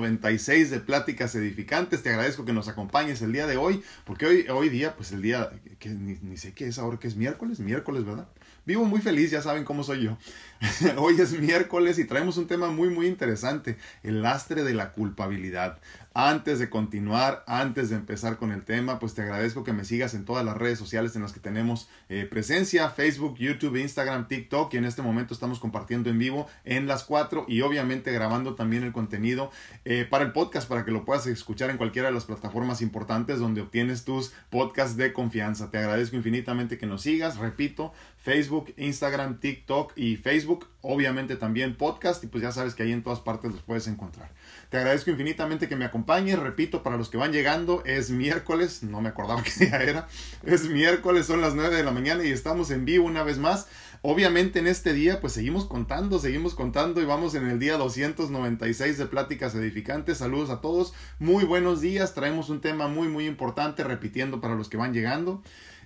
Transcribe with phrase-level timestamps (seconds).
[0.00, 2.02] 296 de Pláticas Edificantes.
[2.02, 5.22] Te agradezco que nos acompañes el día de hoy, porque hoy, hoy día, pues el
[5.22, 8.28] día, que ni, ni sé qué es ahora, que es miércoles, miércoles, ¿verdad?
[8.64, 10.18] Vivo muy feliz, ya saben cómo soy yo.
[10.96, 15.78] Hoy es miércoles y traemos un tema muy muy interesante, el lastre de la culpabilidad.
[16.12, 20.12] Antes de continuar, antes de empezar con el tema, pues te agradezco que me sigas
[20.14, 24.74] en todas las redes sociales en las que tenemos eh, presencia, Facebook, YouTube, Instagram, TikTok,
[24.74, 28.82] y en este momento estamos compartiendo en vivo en las cuatro y obviamente grabando también
[28.82, 29.52] el contenido
[29.84, 33.38] eh, para el podcast, para que lo puedas escuchar en cualquiera de las plataformas importantes
[33.38, 35.70] donde obtienes tus podcasts de confianza.
[35.70, 42.22] Te agradezco infinitamente que nos sigas, repito, Facebook, Instagram, TikTok y Facebook, obviamente también podcast,
[42.22, 44.30] y pues ya sabes que ahí en todas partes los puedes encontrar.
[44.68, 46.38] Te agradezco infinitamente que me acompañes.
[46.38, 48.82] Repito, para los que van llegando, es miércoles.
[48.82, 50.08] No me acordaba qué día era.
[50.44, 53.66] Es miércoles, son las 9 de la mañana y estamos en vivo una vez más.
[54.02, 58.96] Obviamente en este día pues seguimos contando, seguimos contando y vamos en el día 296
[58.96, 60.16] de Pláticas Edificantes.
[60.16, 64.70] Saludos a todos, muy buenos días, traemos un tema muy muy importante, repitiendo para los
[64.70, 65.42] que van llegando,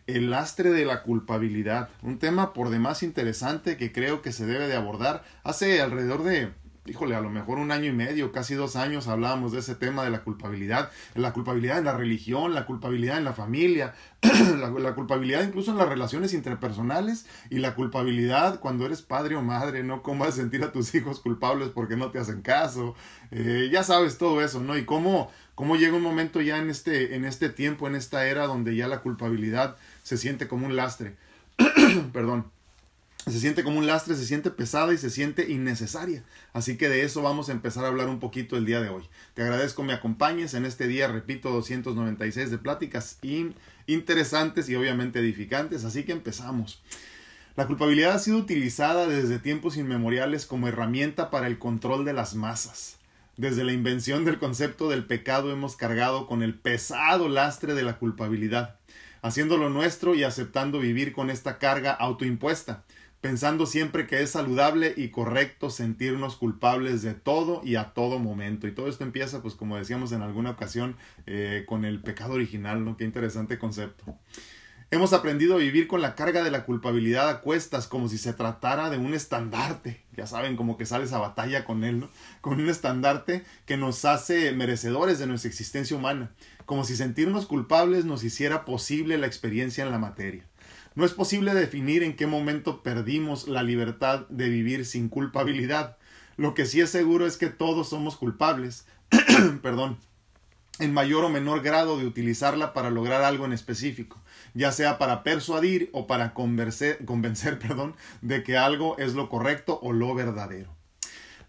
[0.06, 4.69] el lastre de la culpabilidad, un tema por demás interesante que creo que se debe
[4.69, 5.24] de abordar.
[5.42, 6.52] Hace alrededor de
[6.86, 10.05] híjole, a lo mejor un año y medio, casi dos años hablábamos de ese tema
[10.05, 13.94] de la culpabilidad, la culpabilidad en la religión, la culpabilidad en la familia,
[14.58, 19.83] la, culpabilidad incluso en las relaciones interpersonales y la culpabilidad cuando eres padre o madre,
[19.83, 20.02] ¿no?
[20.02, 22.94] Cómo vas a sentir a tus hijos culpables porque no te hacen caso,
[23.30, 24.77] eh, ya sabes todo eso, ¿no?
[24.77, 28.46] Y cómo, cómo llega un momento ya en este, en este tiempo, en esta era
[28.46, 31.16] donde ya la culpabilidad se siente como un lastre.
[32.12, 32.52] Perdón
[33.30, 36.22] se siente como un lastre, se siente pesada y se siente innecesaria.
[36.52, 39.05] Así que de eso vamos a empezar a hablar un poquito el día de hoy.
[39.33, 43.19] Te agradezco me acompañes en este día, repito, 296 de pláticas
[43.86, 45.84] interesantes y obviamente edificantes.
[45.84, 46.83] Así que empezamos.
[47.56, 52.34] La culpabilidad ha sido utilizada desde tiempos inmemoriales como herramienta para el control de las
[52.34, 52.98] masas.
[53.39, 57.98] Desde la invención del concepto del pecado hemos cargado con el pesado lastre de la
[57.98, 58.77] culpabilidad,
[59.25, 62.85] haciéndolo nuestro y aceptando vivir con esta carga autoimpuesta
[63.23, 68.67] pensando siempre que es saludable y correcto sentirnos culpables de todo y a todo momento.
[68.67, 72.84] Y todo esto empieza, pues como decíamos en alguna ocasión, eh, con el pecado original,
[72.84, 72.98] ¿no?
[72.98, 74.14] Qué interesante concepto.
[74.94, 78.32] Hemos aprendido a vivir con la carga de la culpabilidad a cuestas, como si se
[78.32, 80.00] tratara de un estandarte.
[80.16, 82.08] Ya saben, como que sales a batalla con él, ¿no?
[82.40, 86.30] Con un estandarte que nos hace merecedores de nuestra existencia humana.
[86.64, 90.46] Como si sentirnos culpables nos hiciera posible la experiencia en la materia.
[90.94, 95.96] No es posible definir en qué momento perdimos la libertad de vivir sin culpabilidad.
[96.36, 98.86] Lo que sí es seguro es que todos somos culpables,
[99.60, 99.98] perdón,
[100.78, 104.20] en mayor o menor grado de utilizarla para lograr algo en específico,
[104.54, 109.78] ya sea para persuadir o para convencer, convencer perdón, de que algo es lo correcto
[109.82, 110.74] o lo verdadero.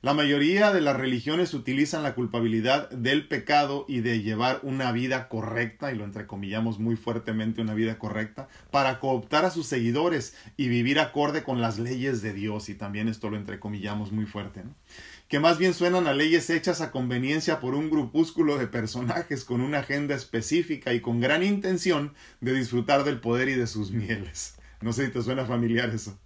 [0.06, 5.28] La mayoría de las religiones utilizan la culpabilidad del pecado y de llevar una vida
[5.30, 10.68] correcta, y lo entrecomillamos muy fuertemente, una vida correcta, para cooptar a sus seguidores y
[10.68, 14.62] vivir acorde con las leyes de Dios, y también esto lo entrecomillamos muy fuerte.
[15.28, 19.62] Que más bien suenan a leyes hechas a conveniencia por un grupúsculo de personajes con
[19.62, 24.56] una agenda específica y con gran intención de disfrutar del poder y de sus mieles.
[24.82, 26.18] No sé si te suena familiar eso.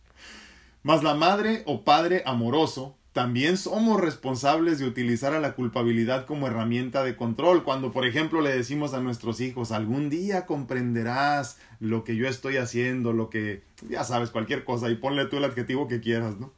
[0.84, 6.48] Mas la madre o padre amoroso también somos responsables de utilizar a la culpabilidad como
[6.48, 7.64] herramienta de control.
[7.64, 12.58] Cuando, por ejemplo, le decimos a nuestros hijos, algún día comprenderás lo que yo estoy
[12.58, 16.54] haciendo, lo que, ya sabes, cualquier cosa, y ponle tú el adjetivo que quieras, ¿no?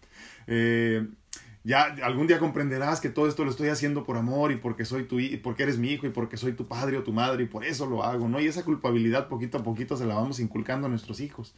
[0.47, 1.07] Eh,
[1.63, 5.03] ya algún día comprenderás que todo esto lo estoy haciendo por amor y porque soy
[5.03, 7.63] tu porque eres mi hijo y porque soy tu padre o tu madre y por
[7.63, 8.39] eso lo hago, ¿no?
[8.39, 11.53] Y esa culpabilidad poquito a poquito se la vamos inculcando a nuestros hijos.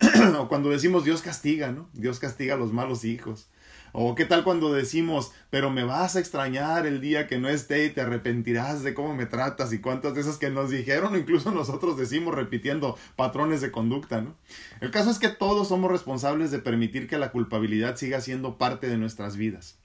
[0.38, 1.88] o cuando decimos Dios castiga, ¿no?
[1.92, 3.48] Dios castiga a los malos hijos.
[3.92, 7.86] O qué tal cuando decimos, pero me vas a extrañar el día que no esté
[7.86, 11.50] y te arrepentirás de cómo me tratas y cuántas de esas que nos dijeron, incluso
[11.50, 14.36] nosotros decimos repitiendo patrones de conducta, ¿no?
[14.80, 18.88] El caso es que todos somos responsables de permitir que la culpabilidad siga siendo parte
[18.88, 19.78] de nuestras vidas.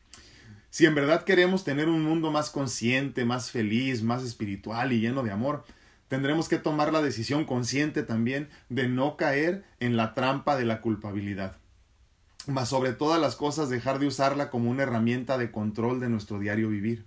[0.69, 5.23] Si en verdad queremos tener un mundo más consciente, más feliz, más espiritual y lleno
[5.23, 5.63] de amor,
[6.07, 10.81] tendremos que tomar la decisión consciente también de no caer en la trampa de la
[10.81, 11.57] culpabilidad
[12.47, 16.39] mas sobre todas las cosas dejar de usarla como una herramienta de control de nuestro
[16.39, 17.05] diario vivir.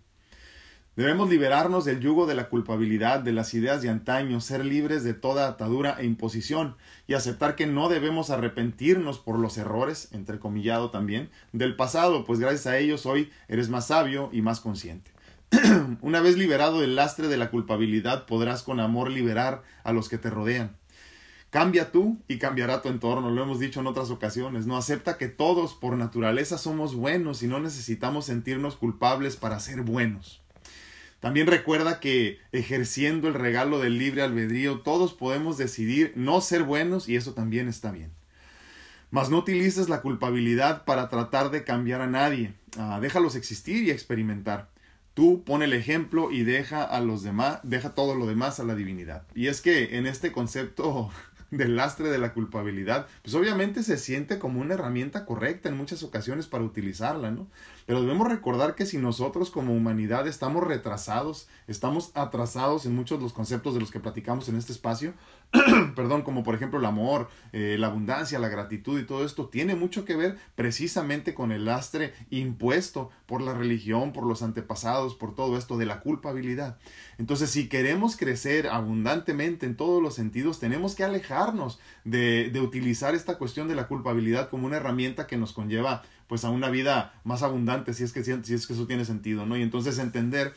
[0.97, 5.13] Debemos liberarnos del yugo de la culpabilidad, de las ideas de antaño, ser libres de
[5.13, 6.75] toda atadura e imposición
[7.07, 12.67] y aceptar que no debemos arrepentirnos por los errores, entrecomillado también, del pasado, pues gracias
[12.67, 15.11] a ellos hoy eres más sabio y más consciente.
[16.01, 20.17] Una vez liberado del lastre de la culpabilidad, podrás con amor liberar a los que
[20.17, 20.77] te rodean.
[21.51, 24.67] Cambia tú y cambiará tu entorno, lo hemos dicho en otras ocasiones.
[24.67, 29.83] No acepta que todos por naturaleza somos buenos y no necesitamos sentirnos culpables para ser
[29.83, 30.43] buenos.
[31.21, 37.09] También recuerda que ejerciendo el regalo del libre albedrío, todos podemos decidir no ser buenos
[37.09, 38.13] y eso también está bien.
[39.11, 42.55] Mas no utilices la culpabilidad para tratar de cambiar a nadie.
[42.77, 44.69] Ah, déjalos existir y experimentar.
[45.15, 48.75] Tú pon el ejemplo y deja a los demás, deja todo lo demás a la
[48.75, 49.27] divinidad.
[49.35, 51.11] Y es que en este concepto
[51.51, 56.03] del lastre de la culpabilidad, pues obviamente se siente como una herramienta correcta en muchas
[56.03, 57.47] ocasiones para utilizarla, ¿no?
[57.87, 63.23] Pero debemos recordar que si nosotros como humanidad estamos retrasados, estamos atrasados en muchos de
[63.23, 65.15] los conceptos de los que platicamos en este espacio,
[65.95, 69.77] perdón, como por ejemplo el amor, eh, la abundancia, la gratitud y todo esto, tiene
[69.77, 75.37] mucho que ver precisamente con el lastre impuesto por la religión, por los antepasados, por
[75.37, 76.79] todo esto de la culpabilidad.
[77.19, 83.15] Entonces, si queremos crecer abundantemente en todos los sentidos, tenemos que alejarnos de, de utilizar
[83.15, 87.21] esta cuestión de la culpabilidad como una herramienta que nos conlleva pues a una vida
[87.25, 89.57] más abundante, si es que, si es que eso tiene sentido, ¿no?
[89.57, 90.53] Y entonces entender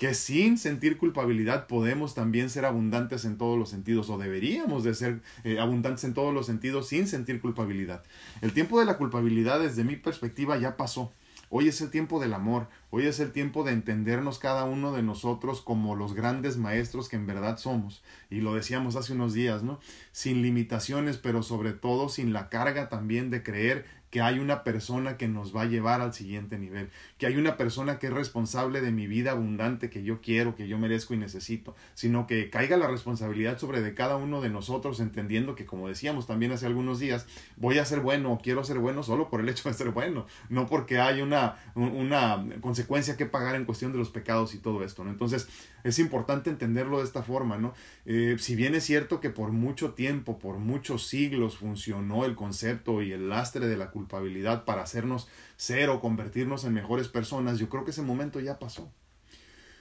[0.00, 4.94] que sin sentir culpabilidad podemos también ser abundantes en todos los sentidos o deberíamos de
[4.94, 8.02] ser eh, abundantes en todos los sentidos sin sentir culpabilidad.
[8.40, 11.12] El tiempo de la culpabilidad desde mi perspectiva ya pasó.
[11.50, 15.02] Hoy es el tiempo del amor, hoy es el tiempo de entendernos cada uno de
[15.02, 18.02] nosotros como los grandes maestros que en verdad somos.
[18.30, 19.80] Y lo decíamos hace unos días, ¿no?
[20.12, 25.16] Sin limitaciones, pero sobre todo sin la carga también de creer que hay una persona
[25.16, 28.80] que nos va a llevar al siguiente nivel, que hay una persona que es responsable
[28.80, 32.76] de mi vida abundante que yo quiero, que yo merezco y necesito, sino que caiga
[32.76, 36.98] la responsabilidad sobre de cada uno de nosotros, entendiendo que, como decíamos también hace algunos
[36.98, 37.26] días,
[37.56, 40.26] voy a ser bueno o quiero ser bueno solo por el hecho de ser bueno,
[40.48, 44.82] no porque hay una, una consecuencia que pagar en cuestión de los pecados y todo
[44.82, 45.10] esto, ¿no?
[45.10, 45.48] Entonces,
[45.84, 47.74] es importante entenderlo de esta forma, ¿no?
[48.06, 53.02] Eh, si bien es cierto que por mucho tiempo, por muchos siglos funcionó el concepto
[53.02, 57.68] y el lastre de la culpabilidad para hacernos ser o convertirnos en mejores personas, yo
[57.68, 58.90] creo que ese momento ya pasó.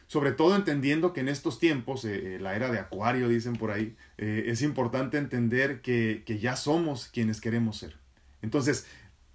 [0.08, 3.72] Sobre todo entendiendo que en estos tiempos, eh, eh, la era de Acuario, dicen por
[3.72, 7.96] ahí, es importante entender que, que ya somos quienes queremos ser.
[8.42, 8.86] Entonces,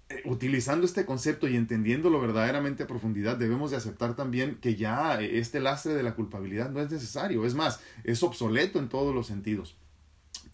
[0.07, 5.19] eh, utilizando este concepto y entendiéndolo verdaderamente a profundidad, debemos de aceptar también que ya
[5.19, 9.15] eh, este lastre de la culpabilidad no es necesario, es más, es obsoleto en todos
[9.15, 9.77] los sentidos.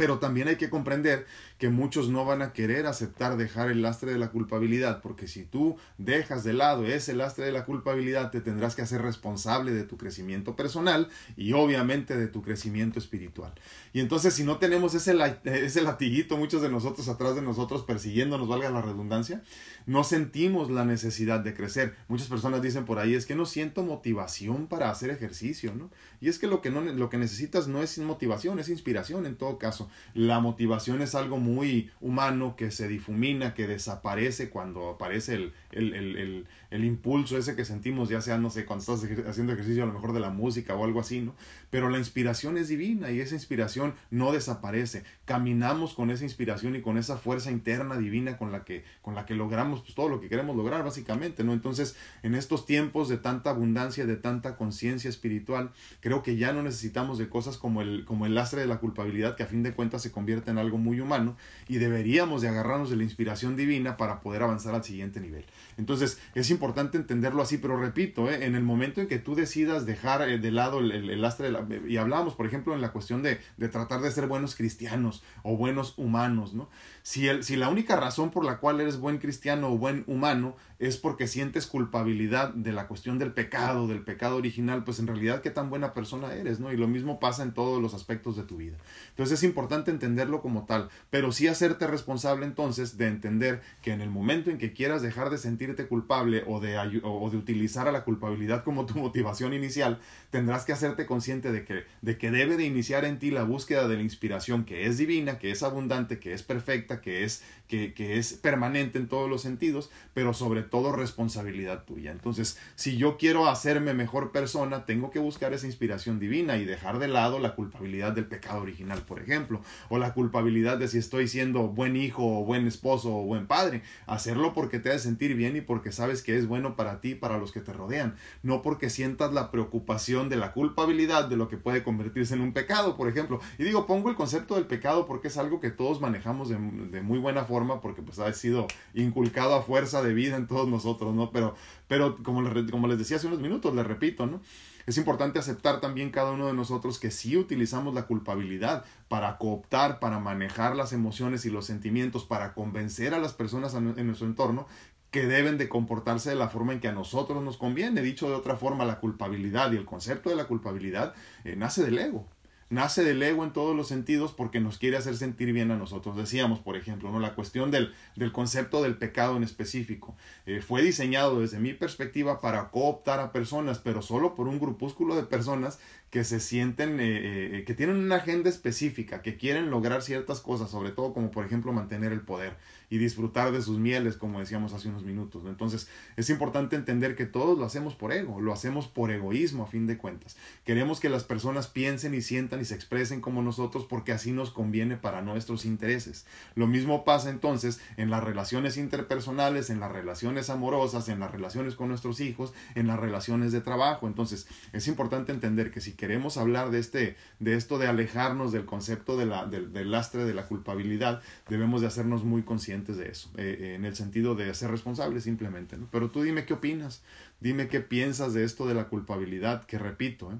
[0.01, 1.27] Pero también hay que comprender
[1.59, 5.43] que muchos no van a querer aceptar dejar el lastre de la culpabilidad, porque si
[5.43, 9.83] tú dejas de lado ese lastre de la culpabilidad, te tendrás que hacer responsable de
[9.83, 11.07] tu crecimiento personal
[11.37, 13.53] y obviamente de tu crecimiento espiritual.
[13.93, 18.47] Y entonces si no tenemos ese, ese latiguito, muchos de nosotros atrás de nosotros persiguiéndonos,
[18.47, 19.43] valga la redundancia,
[19.85, 21.95] no sentimos la necesidad de crecer.
[22.07, 25.91] Muchas personas dicen por ahí, es que no siento motivación para hacer ejercicio, ¿no?
[26.21, 29.35] Y es que lo que, no, lo que necesitas no es motivación, es inspiración en
[29.35, 29.90] todo caso.
[30.13, 35.93] La motivación es algo muy humano que se difumina, que desaparece cuando aparece el, el,
[35.93, 39.87] el, el, impulso ese que sentimos, ya sea, no sé, cuando estás haciendo ejercicio a
[39.87, 41.35] lo mejor de la música o algo así, ¿no?
[41.69, 45.03] Pero la inspiración es divina y esa inspiración no desaparece.
[45.25, 49.25] Caminamos con esa inspiración y con esa fuerza interna divina con la que, con la
[49.25, 51.53] que logramos pues, todo lo que queremos lograr, básicamente, ¿no?
[51.53, 56.63] Entonces, en estos tiempos de tanta abundancia, de tanta conciencia espiritual, creo que ya no
[56.63, 59.73] necesitamos de cosas como el, como el lastre de la culpabilidad, que a fin de
[59.73, 61.35] cuentas se convierte en algo muy humano,
[61.67, 65.45] y deberíamos de agarrarnos de la inspiración divina para poder avanzar al siguiente nivel.
[65.77, 68.45] Entonces es importante entenderlo así, pero repito, ¿eh?
[68.45, 71.65] en el momento en que tú decidas dejar eh, de lado el, lastre, de la,
[71.87, 75.57] y hablábamos por ejemplo en la cuestión de, de, tratar de ser buenos cristianos o
[75.57, 76.69] buenos humanos, ¿no?
[77.03, 80.55] Si, el, si la única razón por la cual eres buen cristiano o buen humano
[80.81, 85.43] es porque sientes culpabilidad de la cuestión del pecado, del pecado original, pues en realidad
[85.43, 86.73] qué tan buena persona eres, ¿no?
[86.73, 88.77] Y lo mismo pasa en todos los aspectos de tu vida.
[89.09, 94.01] Entonces es importante entenderlo como tal, pero sí hacerte responsable entonces de entender que en
[94.01, 97.91] el momento en que quieras dejar de sentirte culpable o de, o de utilizar a
[97.91, 99.99] la culpabilidad como tu motivación inicial,
[100.31, 103.87] tendrás que hacerte consciente de que, de que debe de iniciar en ti la búsqueda
[103.87, 107.93] de la inspiración que es divina, que es abundante, que es perfecta, que es, que,
[107.93, 112.11] que es permanente en todos los sentidos, pero sobre todo responsabilidad tuya.
[112.11, 116.99] Entonces, si yo quiero hacerme mejor persona, tengo que buscar esa inspiración divina y dejar
[116.99, 121.29] de lado la culpabilidad del pecado original, por ejemplo, o la culpabilidad de si estoy
[121.29, 123.83] siendo buen hijo o buen esposo o buen padre.
[124.05, 127.15] Hacerlo porque te hace sentir bien y porque sabes que es bueno para ti y
[127.15, 131.47] para los que te rodean, no porque sientas la preocupación de la culpabilidad de lo
[131.47, 133.39] que puede convertirse en un pecado, por ejemplo.
[133.57, 137.01] Y digo, pongo el concepto del pecado porque es algo que todos manejamos de, de
[137.01, 141.13] muy buena forma porque pues ha sido inculcado a fuerza de vida en todo nosotros,
[141.13, 141.31] ¿no?
[141.31, 141.55] Pero,
[141.87, 144.41] pero como, les, como les decía hace unos minutos, les repito, ¿no?
[144.87, 149.99] Es importante aceptar también cada uno de nosotros que sí utilizamos la culpabilidad para cooptar,
[149.99, 154.65] para manejar las emociones y los sentimientos, para convencer a las personas en nuestro entorno
[155.11, 158.01] que deben de comportarse de la forma en que a nosotros nos conviene.
[158.01, 161.13] Dicho de otra forma, la culpabilidad y el concepto de la culpabilidad
[161.43, 162.27] eh, nace del ego
[162.71, 166.17] nace del ego en todos los sentidos porque nos quiere hacer sentir bien a nosotros.
[166.17, 167.19] Decíamos, por ejemplo, ¿no?
[167.19, 170.15] la cuestión del, del concepto del pecado en específico.
[170.45, 175.15] Eh, fue diseñado desde mi perspectiva para cooptar a personas, pero solo por un grupúsculo
[175.15, 180.01] de personas que se sienten, eh, eh, que tienen una agenda específica, que quieren lograr
[180.01, 182.57] ciertas cosas, sobre todo como por ejemplo mantener el poder
[182.91, 185.43] y disfrutar de sus mieles, como decíamos hace unos minutos.
[185.47, 189.67] Entonces es importante entender que todos lo hacemos por ego, lo hacemos por egoísmo a
[189.67, 190.35] fin de cuentas.
[190.65, 194.51] Queremos que las personas piensen y sientan y se expresen como nosotros porque así nos
[194.51, 196.25] conviene para nuestros intereses.
[196.53, 201.75] Lo mismo pasa entonces en las relaciones interpersonales, en las relaciones amorosas, en las relaciones
[201.75, 204.05] con nuestros hijos, en las relaciones de trabajo.
[204.05, 208.65] Entonces es importante entender que si queremos hablar de, este, de esto de alejarnos del
[208.65, 213.09] concepto de la, del, del lastre de la culpabilidad, debemos de hacernos muy conscientes de
[213.09, 215.77] eso, eh, eh, en el sentido de ser responsables simplemente.
[215.77, 215.87] ¿no?
[215.91, 217.03] Pero tú dime qué opinas,
[217.39, 220.37] dime qué piensas de esto de la culpabilidad, que repito, ¿eh?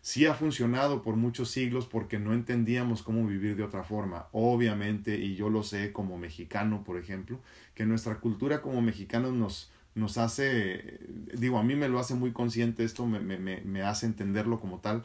[0.00, 4.26] sí ha funcionado por muchos siglos porque no entendíamos cómo vivir de otra forma.
[4.32, 7.38] Obviamente, y yo lo sé como mexicano, por ejemplo,
[7.74, 10.98] que nuestra cultura como mexicanos nos, nos hace,
[11.38, 14.80] digo, a mí me lo hace muy consciente esto, me, me, me hace entenderlo como
[14.80, 15.04] tal.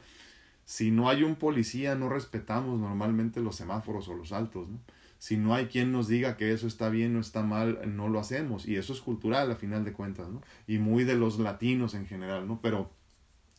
[0.65, 4.79] Si no hay un policía, no respetamos normalmente los semáforos o los altos, ¿no?
[5.19, 8.19] Si no hay quien nos diga que eso está bien o está mal, no lo
[8.19, 8.65] hacemos.
[8.65, 10.41] Y eso es cultural a final de cuentas, ¿no?
[10.65, 12.61] Y muy de los latinos en general, ¿no?
[12.61, 12.89] Pero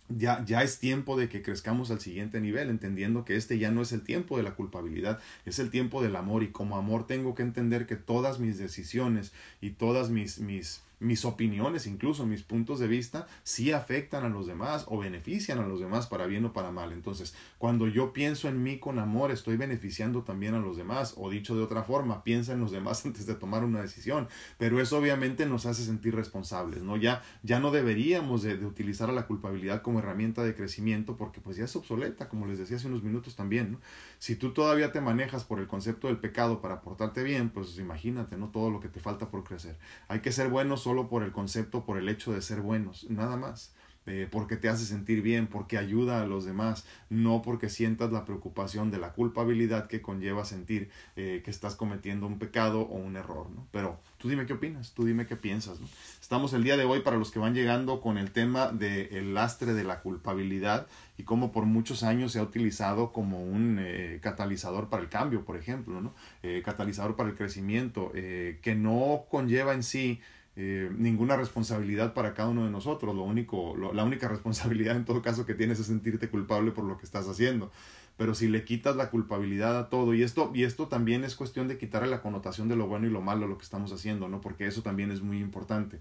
[0.09, 3.83] ya, ya es tiempo de que crezcamos al siguiente nivel, entendiendo que este ya no
[3.83, 6.43] es el tiempo de la culpabilidad, es el tiempo del amor.
[6.43, 11.25] Y como amor tengo que entender que todas mis decisiones y todas mis, mis mis
[11.25, 15.81] opiniones, incluso mis puntos de vista, sí afectan a los demás o benefician a los
[15.81, 16.93] demás para bien o para mal.
[16.93, 21.15] Entonces, cuando yo pienso en mí con amor, estoy beneficiando también a los demás.
[21.17, 24.29] O dicho de otra forma, piensa en los demás antes de tomar una decisión.
[24.59, 26.97] Pero eso obviamente nos hace sentir responsables, ¿no?
[26.99, 31.57] Ya, ya no deberíamos de, utilizar a la culpabilidad como herramienta de crecimiento porque pues
[31.57, 33.81] ya es obsoleta, como les decía hace unos minutos también, ¿no?
[34.21, 38.37] Si tú todavía te manejas por el concepto del pecado para portarte bien, pues imagínate,
[38.37, 38.51] ¿no?
[38.51, 39.79] Todo lo que te falta por crecer.
[40.09, 43.39] Hay que ser buenos solo por el concepto, por el hecho de ser buenos, nada
[43.39, 43.73] más.
[44.07, 48.25] Eh, porque te hace sentir bien, porque ayuda a los demás, no porque sientas la
[48.25, 53.17] preocupación de la culpabilidad que conlleva sentir eh, que estás cometiendo un pecado o un
[53.17, 53.67] error, ¿no?
[53.71, 55.89] Pero tú dime qué opinas, tú dime qué piensas, ¿no?
[56.21, 59.75] Estamos el día de hoy para los que van llegando con el tema del lastre
[59.75, 60.87] de la culpabilidad
[61.21, 65.45] y cómo por muchos años se ha utilizado como un eh, catalizador para el cambio,
[65.45, 66.15] por ejemplo, ¿no?
[66.65, 70.21] catalizador para el crecimiento, que no conlleva en sí
[70.57, 73.15] eh, ninguna responsabilidad para cada uno de nosotros.
[73.15, 76.99] Lo único, la única responsabilidad en todo caso que tienes es sentirte culpable por lo
[76.99, 77.71] que estás haciendo.
[78.17, 81.69] Pero si le quitas la culpabilidad a todo, y esto, y esto también es cuestión
[81.69, 84.29] de quitarle la connotación de lo bueno y lo malo a lo que estamos haciendo,
[84.29, 84.43] ¿no?
[84.43, 86.01] Porque eso también es muy importante.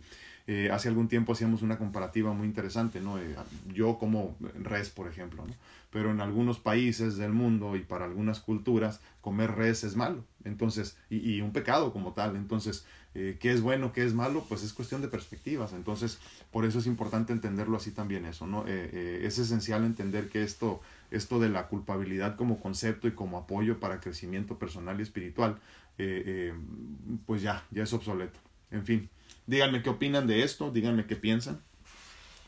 [0.51, 3.19] Eh, hace algún tiempo hacíamos una comparativa muy interesante, ¿no?
[3.19, 3.35] Eh,
[3.71, 5.53] yo como res, por ejemplo, ¿no?
[5.91, 10.23] Pero en algunos países del mundo y para algunas culturas, comer res es malo.
[10.45, 12.35] Entonces, y, y un pecado como tal.
[12.35, 15.71] Entonces, eh, qué es bueno, qué es malo, pues es cuestión de perspectivas.
[15.73, 16.17] Entonces,
[16.49, 18.65] por eso es importante entenderlo así también eso, ¿no?
[18.65, 23.99] Es esencial entender que esto, esto de la culpabilidad como concepto y como apoyo para
[23.99, 25.59] crecimiento personal y espiritual,
[27.27, 28.39] pues ya, ya es obsoleto.
[28.71, 29.09] En fin,
[29.49, 31.59] díganme qué opinan de esto, díganme qué piensan.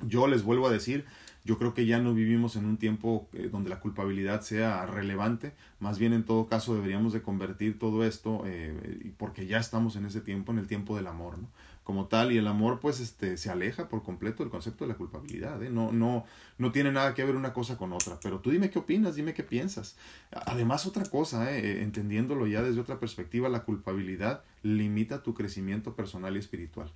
[0.07, 1.05] Yo les vuelvo a decir,
[1.43, 5.53] yo creo que ya no vivimos en un tiempo eh, donde la culpabilidad sea relevante,
[5.79, 10.05] más bien en todo caso deberíamos de convertir todo esto, eh, porque ya estamos en
[10.05, 11.47] ese tiempo, en el tiempo del amor, ¿no?
[11.83, 14.97] Como tal, y el amor pues este, se aleja por completo del concepto de la
[14.97, 15.71] culpabilidad, ¿eh?
[15.71, 16.25] no, no,
[16.59, 19.33] no tiene nada que ver una cosa con otra, pero tú dime qué opinas, dime
[19.33, 19.97] qué piensas.
[20.31, 21.81] Además, otra cosa, ¿eh?
[21.81, 26.91] entendiéndolo ya desde otra perspectiva, la culpabilidad limita tu crecimiento personal y espiritual.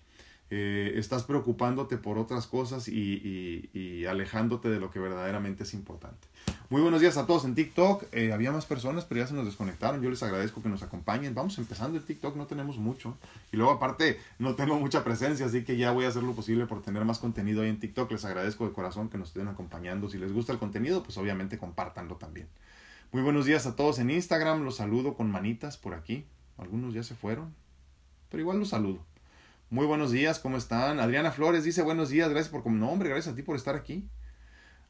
[0.51, 6.27] Eh, estás preocupándote por otras cosas y, y, alejándote de lo que verdaderamente es importante.
[6.69, 8.03] Muy buenos días a todos en TikTok.
[8.11, 10.01] Eh, había más personas, pero ya se nos desconectaron.
[10.03, 11.33] Yo les agradezco que nos acompañen.
[11.33, 13.17] Vamos empezando el TikTok, no tenemos mucho.
[13.51, 16.67] Y luego aparte no tengo mucha presencia, así que ya voy a hacer lo posible
[16.67, 18.11] por tener más contenido ahí en TikTok.
[18.11, 20.09] Les agradezco de corazón que nos estén acompañando.
[20.09, 22.47] Si les gusta el contenido, pues obviamente compártanlo también.
[23.11, 24.63] Muy buenos días a todos en Instagram.
[24.63, 26.25] Los saludo con manitas por aquí.
[26.57, 27.53] Algunos ya se fueron,
[28.29, 28.99] pero igual los saludo.
[29.71, 30.99] Muy buenos días, ¿cómo están?
[30.99, 34.07] Adriana Flores dice buenos días, gracias por como nombre, gracias a ti por estar aquí.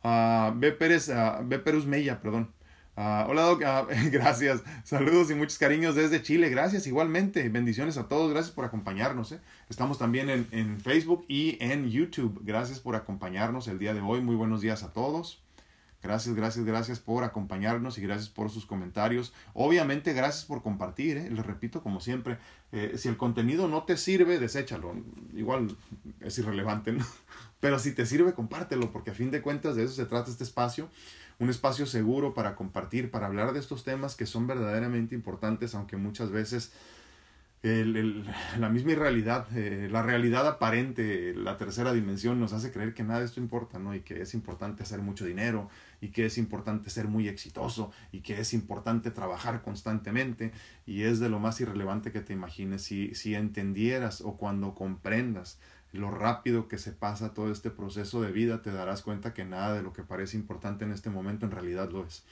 [0.03, 0.73] Uh, B.
[0.73, 1.59] Pérez, uh, B.
[1.59, 2.51] Perus Mella, perdón.
[2.97, 3.61] Uh, hola Doc,
[4.11, 4.61] gracias.
[4.83, 6.49] Saludos y muchos cariños desde Chile.
[6.49, 7.47] Gracias igualmente.
[7.47, 8.31] Bendiciones a todos.
[8.31, 9.31] Gracias por acompañarnos.
[9.31, 9.39] ¿eh?
[9.69, 12.41] Estamos también en, en, Facebook y en YouTube.
[12.43, 14.19] Gracias por acompañarnos el día de hoy.
[14.19, 15.44] Muy buenos días a todos.
[16.05, 19.33] Gracias, gracias, gracias por acompañarnos y gracias por sus comentarios.
[19.55, 21.17] Obviamente, gracias por compartir.
[21.17, 21.31] ¿eh?
[21.31, 22.37] Les repito, como siempre,
[22.71, 24.93] eh, si el contenido no te sirve, deséchalo.
[25.33, 25.75] Igual
[26.19, 27.03] es irrelevante, ¿no?
[27.59, 30.43] Pero si te sirve, compártelo, porque a fin de cuentas de eso se trata este
[30.43, 30.89] espacio.
[31.39, 35.97] Un espacio seguro para compartir, para hablar de estos temas que son verdaderamente importantes, aunque
[35.97, 36.71] muchas veces
[37.65, 43.21] la misma irrealidad, eh, la realidad aparente, la tercera dimensión nos hace creer que nada
[43.21, 43.95] de esto importa, ¿no?
[43.95, 45.69] Y que es importante hacer mucho dinero,
[45.99, 50.51] y que es importante ser muy exitoso, y que es importante trabajar constantemente,
[50.85, 52.83] y es de lo más irrelevante que te imagines.
[52.83, 55.59] Si, si entendieras o cuando comprendas
[55.91, 59.73] lo rápido que se pasa todo este proceso de vida, te darás cuenta que nada
[59.73, 62.25] de lo que parece importante en este momento en realidad lo es.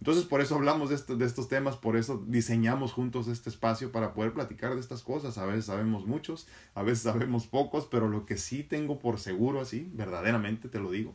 [0.00, 4.12] Entonces por eso hablamos de, de estos temas, por eso diseñamos juntos este espacio para
[4.12, 5.38] poder platicar de estas cosas.
[5.38, 9.60] A veces sabemos muchos, a veces sabemos pocos, pero lo que sí tengo por seguro
[9.60, 11.14] así, verdaderamente te lo digo,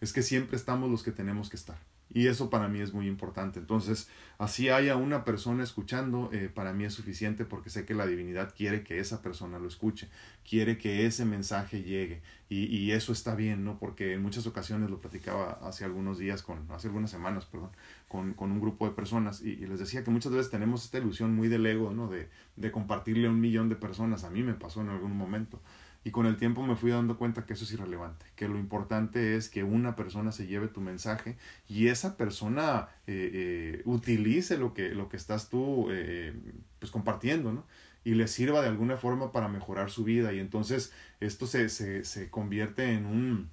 [0.00, 1.78] es que siempre estamos los que tenemos que estar.
[2.12, 3.60] Y eso para mí es muy importante.
[3.60, 8.06] Entonces, así haya una persona escuchando, eh, para mí es suficiente porque sé que la
[8.06, 10.08] divinidad quiere que esa persona lo escuche,
[10.48, 12.20] quiere que ese mensaje llegue.
[12.48, 13.78] Y, y eso está bien, ¿no?
[13.78, 17.70] Porque en muchas ocasiones lo platicaba hace algunos días, con, hace algunas semanas, perdón,
[18.08, 20.98] con, con un grupo de personas y, y, les decía que muchas veces tenemos esta
[20.98, 22.08] ilusión muy del ego, ¿no?
[22.08, 24.24] De, de compartirle a un millón de personas.
[24.24, 25.60] A mí me pasó en algún momento.
[26.02, 29.36] Y con el tiempo me fui dando cuenta que eso es irrelevante, que lo importante
[29.36, 31.36] es que una persona se lleve tu mensaje
[31.68, 36.34] y esa persona eh, eh, utilice lo que, lo que estás tú eh,
[36.78, 37.66] pues compartiendo, ¿no?
[38.02, 40.90] Y le sirva de alguna forma para mejorar su vida y entonces
[41.20, 43.50] esto se, se, se convierte en un,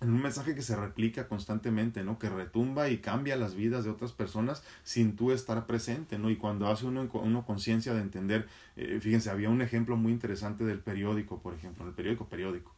[0.00, 2.18] en un mensaje que se replica constantemente, ¿no?
[2.18, 6.30] Que retumba y cambia las vidas de otras personas sin tú estar presente, ¿no?
[6.30, 10.64] Y cuando hace uno, uno conciencia de entender, eh, fíjense, había un ejemplo muy interesante
[10.64, 12.72] del periódico, por ejemplo, el periódico periódico,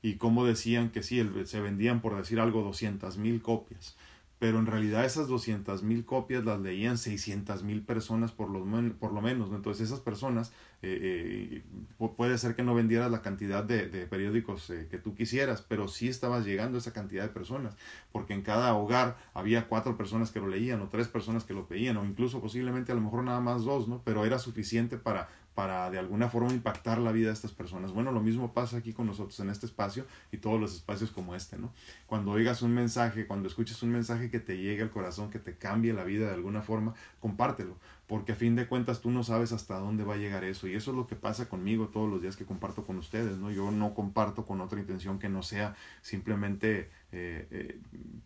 [0.00, 3.96] y cómo decían que sí, se vendían, por decir algo, 200 mil copias,
[4.42, 8.64] pero en realidad esas 200 mil copias las leían 600 mil personas por lo,
[8.98, 9.54] por lo menos, ¿no?
[9.54, 10.50] Entonces esas personas
[10.82, 15.14] eh, eh, puede ser que no vendieras la cantidad de, de periódicos eh, que tú
[15.14, 17.76] quisieras, pero sí estabas llegando esa cantidad de personas,
[18.10, 21.68] porque en cada hogar había cuatro personas que lo leían o tres personas que lo
[21.68, 24.02] veían o incluso posiblemente a lo mejor nada más dos, ¿no?
[24.04, 27.92] Pero era suficiente para para de alguna forma impactar la vida de estas personas.
[27.92, 31.34] Bueno, lo mismo pasa aquí con nosotros en este espacio y todos los espacios como
[31.34, 31.72] este, ¿no?
[32.06, 35.56] Cuando oigas un mensaje, cuando escuches un mensaje que te llegue al corazón, que te
[35.56, 37.76] cambie la vida de alguna forma, compártelo
[38.12, 40.74] porque a fin de cuentas tú no sabes hasta dónde va a llegar eso y
[40.74, 43.50] eso es lo que pasa conmigo todos los días que comparto con ustedes, ¿no?
[43.50, 47.80] Yo no comparto con otra intención que no sea simplemente, eh, eh,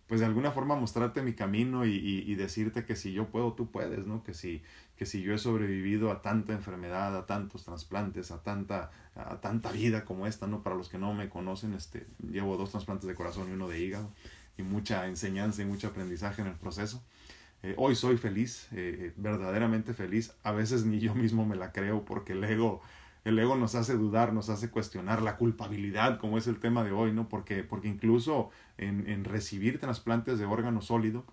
[0.08, 3.52] pues de alguna forma mostrarte mi camino y, y, y, decirte que si yo puedo,
[3.52, 4.24] tú puedes, ¿no?
[4.24, 4.60] Que si,
[4.96, 9.70] que si yo he sobrevivido a tanta enfermedad, a tantos trasplantes, a tanta, a tanta
[9.70, 10.62] vida como esta, ¿no?
[10.62, 13.78] Para los que no me conocen, este, llevo dos trasplantes de corazón y uno de
[13.78, 14.11] hígado
[14.56, 17.02] y mucha enseñanza y mucho aprendizaje en el proceso.
[17.62, 20.35] Eh, hoy soy feliz, eh, eh, verdaderamente feliz.
[20.42, 22.80] A veces ni yo mismo me la creo porque el ego,
[23.24, 26.92] el ego nos hace dudar, nos hace cuestionar la culpabilidad, como es el tema de
[26.92, 27.28] hoy, ¿no?
[27.28, 31.24] Porque, porque incluso en, en recibir trasplantes de órgano sólido,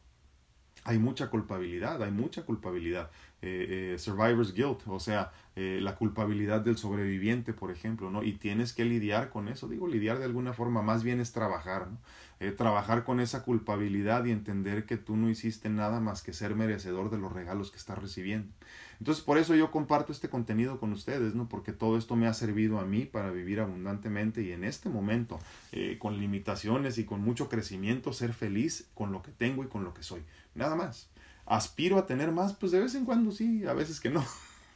[0.86, 3.10] hay mucha culpabilidad, hay mucha culpabilidad.
[3.45, 8.23] Eh, eh, survivor's guilt, o sea, eh, la culpabilidad del sobreviviente, por ejemplo, ¿no?
[8.23, 11.88] Y tienes que lidiar con eso, digo, lidiar de alguna forma, más bien es trabajar,
[11.91, 11.97] ¿no?
[12.58, 17.10] trabajar con esa culpabilidad y entender que tú no hiciste nada más que ser merecedor
[17.10, 18.51] de los regalos que estás recibiendo.
[18.99, 21.47] Entonces, por eso yo comparto este contenido con ustedes, ¿no?
[21.47, 25.39] Porque todo esto me ha servido a mí para vivir abundantemente y en este momento,
[25.99, 29.93] con limitaciones y con mucho crecimiento, ser feliz con lo que tengo y con lo
[29.93, 30.21] que soy.
[30.53, 31.12] Nada más.
[31.45, 32.53] ¿Aspiro a tener más?
[32.53, 34.25] Pues de vez en cuando sí, a veces que no.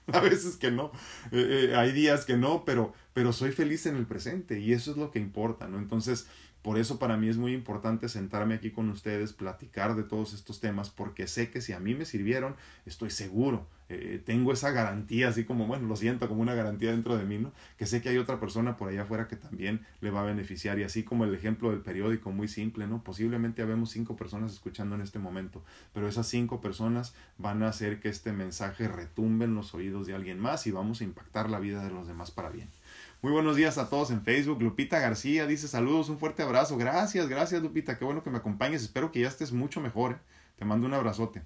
[0.13, 0.91] a veces que no.
[1.31, 4.91] Eh, eh, hay días que no, pero, pero soy feliz en el presente y eso
[4.91, 5.77] es lo que importa, ¿no?
[5.77, 6.27] Entonces,
[6.67, 10.59] por eso para mí es muy importante sentarme aquí con ustedes, platicar de todos estos
[10.59, 15.29] temas, porque sé que si a mí me sirvieron, estoy seguro, eh, tengo esa garantía,
[15.29, 17.53] así como, bueno, lo siento como una garantía dentro de mí, ¿no?
[17.77, 20.77] Que sé que hay otra persona por allá afuera que también le va a beneficiar.
[20.77, 23.01] Y así como el ejemplo del periódico, muy simple, ¿no?
[23.01, 28.01] Posiblemente habemos cinco personas escuchando en este momento, pero esas cinco personas van a hacer
[28.01, 31.59] que este mensaje retumbe en los oídos de alguien más y vamos a impactar la
[31.61, 32.67] vida de los demás para bien.
[33.23, 34.61] Muy buenos días a todos en Facebook.
[34.61, 36.77] Lupita García dice saludos, un fuerte abrazo.
[36.77, 38.83] Gracias, gracias Lupita, qué bueno que me acompañes.
[38.83, 40.11] Espero que ya estés mucho mejor.
[40.11, 40.17] ¿eh?
[40.57, 41.41] Te mando un abrazote.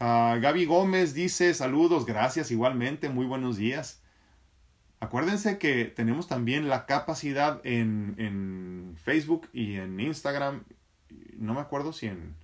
[0.00, 4.02] Uh, Gaby Gómez dice saludos, gracias igualmente, muy buenos días.
[4.98, 10.64] Acuérdense que tenemos también la capacidad en, en Facebook y en Instagram.
[11.36, 12.34] No me acuerdo si en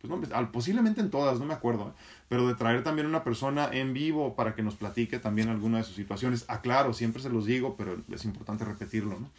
[0.00, 2.00] pues no, posiblemente en todas, no me acuerdo, ¿eh?
[2.28, 5.84] Pero de traer también una persona en vivo para que nos platique también alguna de
[5.84, 6.44] sus situaciones.
[6.48, 9.30] Aclaro, siempre se los digo, pero es importante repetirlo, ¿no?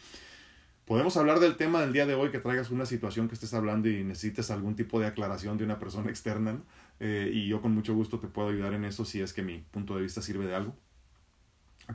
[0.85, 3.89] Podemos hablar del tema del día de hoy, que traigas una situación que estés hablando
[3.89, 6.61] y necesites algún tipo de aclaración de una persona externa,
[6.99, 9.57] eh, y yo con mucho gusto te puedo ayudar en eso si es que mi
[9.57, 10.75] punto de vista sirve de algo.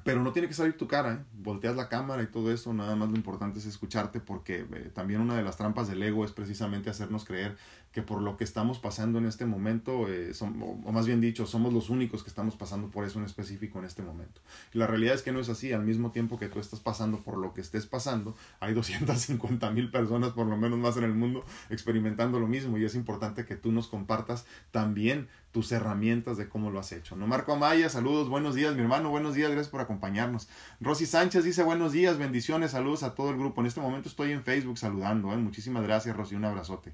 [0.04, 1.24] Pero no tiene que salir tu cara, ¿eh?
[1.32, 5.20] volteas la cámara y todo eso, nada más lo importante es escucharte porque eh, también
[5.20, 7.56] una de las trampas del ego es precisamente hacernos creer
[7.92, 11.72] que por lo que estamos pasando en este momento, eh, o más bien dicho, somos
[11.72, 14.40] los únicos que estamos pasando por eso en específico en este momento.
[14.72, 17.18] Y la realidad es que no es así, al mismo tiempo que tú estás pasando
[17.18, 21.14] por lo que estés pasando, hay 250 mil personas por lo menos más en el
[21.14, 26.48] mundo experimentando lo mismo y es importante que tú nos compartas también tus herramientas de
[26.48, 27.16] cómo lo has hecho.
[27.16, 27.26] ¿no?
[27.26, 30.48] Marco Amaya, saludos, buenos días, mi hermano, buenos días, gracias por acompañarnos.
[30.80, 33.60] Rosy Sánchez dice buenos días, bendiciones, saludos a todo el grupo.
[33.60, 35.36] En este momento estoy en Facebook saludando, ¿eh?
[35.36, 36.92] muchísimas gracias, Rosy, un abrazote.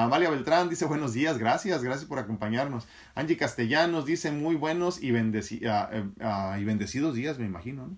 [0.00, 2.88] Amalia Beltrán dice buenos días, gracias, gracias por acompañarnos.
[3.14, 5.14] Angie Castellanos dice muy buenos y,
[5.66, 7.88] ah, eh, ah, y bendecidos días, me imagino.
[7.88, 7.96] ¿no?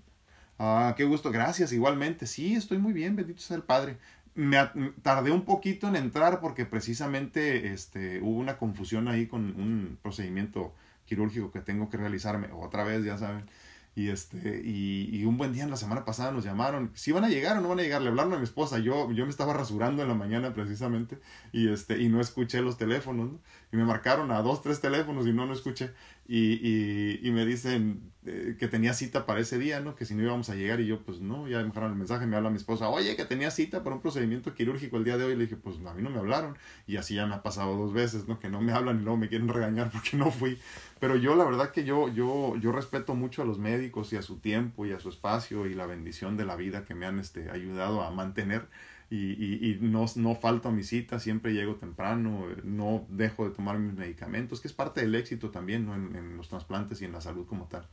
[0.59, 2.27] Ah, qué gusto, gracias, igualmente.
[2.27, 3.99] Sí, estoy muy bien, bendito sea el Padre.
[4.35, 4.59] Me
[5.03, 10.75] tardé un poquito en entrar porque precisamente este, hubo una confusión ahí con un procedimiento
[11.05, 13.45] quirúrgico que tengo que realizarme otra vez, ya saben.
[13.97, 16.91] Y, este, y, un buen día la semana pasada nos llamaron.
[16.95, 18.79] Si van a llegar o no van a llegar, le hablaron a mi esposa.
[18.79, 21.21] Yo, yo me estaba rasurando en la mañana precisamente
[21.53, 23.31] y, este, y no escuché los teléfonos.
[23.73, 25.93] Y me marcaron a dos, tres teléfonos y no, no escuché.
[26.27, 29.95] Y, y, y me dicen, eh, que tenía cita para ese día, ¿no?
[29.95, 32.27] Que si no íbamos a llegar y yo, pues no, ya me dejaron el mensaje,
[32.27, 35.25] me habla mi esposa, oye, que tenía cita para un procedimiento quirúrgico el día de
[35.25, 35.37] hoy.
[35.37, 36.57] Le dije, pues a mí no me hablaron.
[36.87, 38.41] Y así ya me ha pasado dos veces, ¿no?
[38.41, 40.59] Que no me hablan y luego me quieren regañar porque no fui.
[41.01, 44.23] Pero yo, la verdad que yo, yo, yo respeto mucho a los médicos y a
[44.23, 47.19] su tiempo y a su espacio y la bendición de la vida que me han
[47.19, 48.69] este, ayudado a mantener.
[49.11, 53.55] Y, y, y, no, no falto a mi cita, siempre llego temprano, no dejo de
[53.55, 55.95] tomar mis medicamentos, que es parte del éxito también ¿no?
[55.95, 57.87] en, en los trasplantes y en la salud como tal.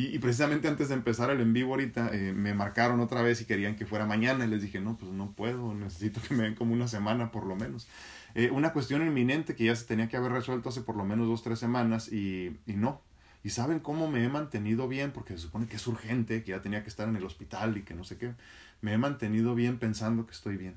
[0.00, 3.46] Y, precisamente antes de empezar el en vivo ahorita, eh, me marcaron otra vez y
[3.46, 4.44] querían que fuera mañana.
[4.44, 7.44] Y les dije, no, pues no puedo, necesito que me den como una semana por
[7.44, 7.88] lo menos.
[8.36, 11.26] Eh, una cuestión inminente que ya se tenía que haber resuelto hace por lo menos
[11.26, 13.00] dos, tres semanas y, y no.
[13.42, 16.62] Y saben cómo me he mantenido bien, porque se supone que es urgente, que ya
[16.62, 18.34] tenía que estar en el hospital y que no sé qué.
[18.80, 20.74] Me he mantenido bien pensando que estoy bien.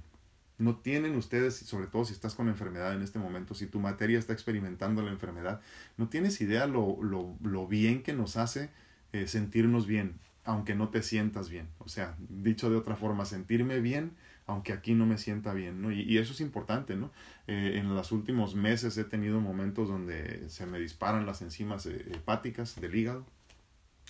[0.57, 4.19] No tienen ustedes, sobre todo si estás con enfermedad en este momento, si tu materia
[4.19, 5.59] está experimentando la enfermedad,
[5.97, 8.69] no tienes idea lo, lo, lo bien que nos hace
[9.13, 11.67] eh, sentirnos bien, aunque no te sientas bien.
[11.79, 14.11] O sea, dicho de otra forma, sentirme bien,
[14.47, 15.91] aunque aquí no me sienta bien, ¿no?
[15.91, 17.11] Y, eso es importante, ¿no?
[17.47, 22.05] Eh, en los últimos meses he tenido momentos donde se me disparan las enzimas eh,
[22.13, 23.25] hepáticas del hígado.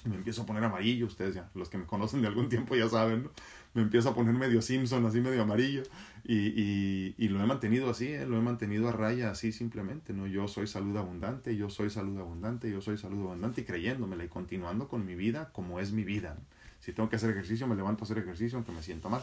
[0.06, 2.90] Me empiezo a poner amarillo, ustedes ya, los que me conocen de algún tiempo ya
[2.90, 3.32] saben, ¿no?
[3.74, 5.84] Me empiezo a poner medio Simpson, así medio amarillo.
[6.24, 8.26] Y, y, y lo he mantenido así, ¿eh?
[8.26, 10.28] lo he mantenido a raya así simplemente, ¿no?
[10.28, 14.28] Yo soy salud abundante, yo soy salud abundante, yo soy salud abundante y creyéndomela y
[14.28, 16.38] continuando con mi vida como es mi vida.
[16.80, 19.22] Si tengo que hacer ejercicio, me levanto a hacer ejercicio aunque me siento mal.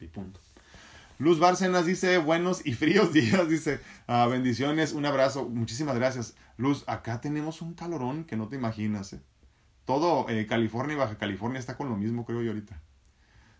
[0.00, 0.38] Y punto.
[1.18, 6.36] Luz Bárcenas dice buenos y fríos días, dice ah, bendiciones, un abrazo, muchísimas gracias.
[6.56, 9.12] Luz, acá tenemos un calorón que no te imaginas.
[9.14, 9.20] ¿eh?
[9.84, 12.80] Todo eh, California y Baja California está con lo mismo, creo yo ahorita.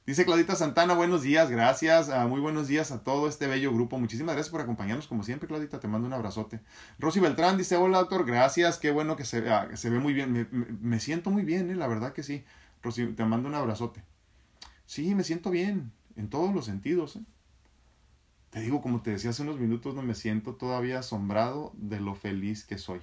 [0.08, 3.98] Dice Claudita Santana, buenos días, gracias, uh, muy buenos días a todo este bello grupo.
[3.98, 6.62] Muchísimas gracias por acompañarnos, como siempre, Claudita, te mando un abrazote.
[6.98, 10.48] Rosy Beltrán dice, hola doctor, gracias, qué bueno que se, uh, se ve muy bien,
[10.80, 12.42] me, siento muy bien, eh, la verdad que sí.
[12.82, 14.02] Rosy, te mando un abrazote.
[14.86, 17.16] Sí, me siento bien, en todos los sentidos.
[17.16, 17.22] ¿eh?
[18.48, 22.14] Te digo, como te decía hace unos minutos, no me siento todavía asombrado de lo
[22.14, 23.02] feliz que soy.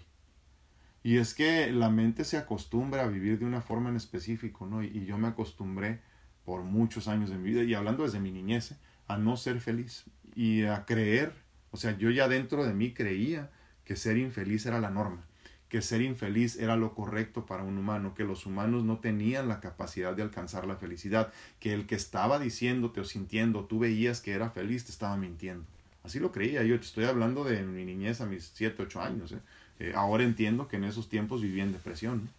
[1.03, 4.81] Y es que la mente se acostumbra a vivir de una forma en específico, ¿no?
[4.81, 6.01] Y yo me acostumbré
[6.45, 8.77] por muchos años de mi vida y hablando desde mi niñez, ¿eh?
[9.07, 10.05] a no ser feliz
[10.35, 11.33] y a creer,
[11.71, 13.49] o sea, yo ya dentro de mí creía
[13.83, 15.23] que ser infeliz era la norma,
[15.69, 19.59] que ser infeliz era lo correcto para un humano, que los humanos no tenían la
[19.59, 24.33] capacidad de alcanzar la felicidad, que el que estaba diciéndote o sintiendo, tú veías que
[24.33, 25.65] era feliz, te estaba mintiendo.
[26.03, 29.31] Así lo creía, yo te estoy hablando de mi niñez a mis 7, 8 años.
[29.31, 29.39] ¿eh?
[29.79, 32.29] Eh, ahora entiendo que en esos tiempos vivía en depresión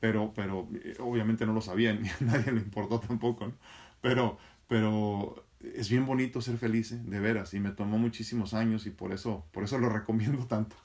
[0.00, 3.54] pero, pero eh, obviamente no lo sabían, ni a nadie le importó tampoco, ¿no?
[4.00, 7.00] Pero, pero es bien bonito ser feliz, ¿eh?
[7.04, 10.76] de veras, y me tomó muchísimos años y por eso, por eso lo recomiendo tanto.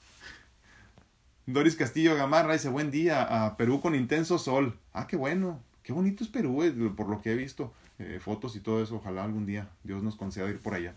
[1.46, 4.78] Doris Castillo Gamarra dice, buen día, a Perú con intenso sol.
[4.94, 7.72] Ah, qué bueno, qué bonito es Perú, eh, por lo que he visto,
[8.18, 10.94] fotos y todo eso, ojalá algún día Dios nos conceda ir por allá.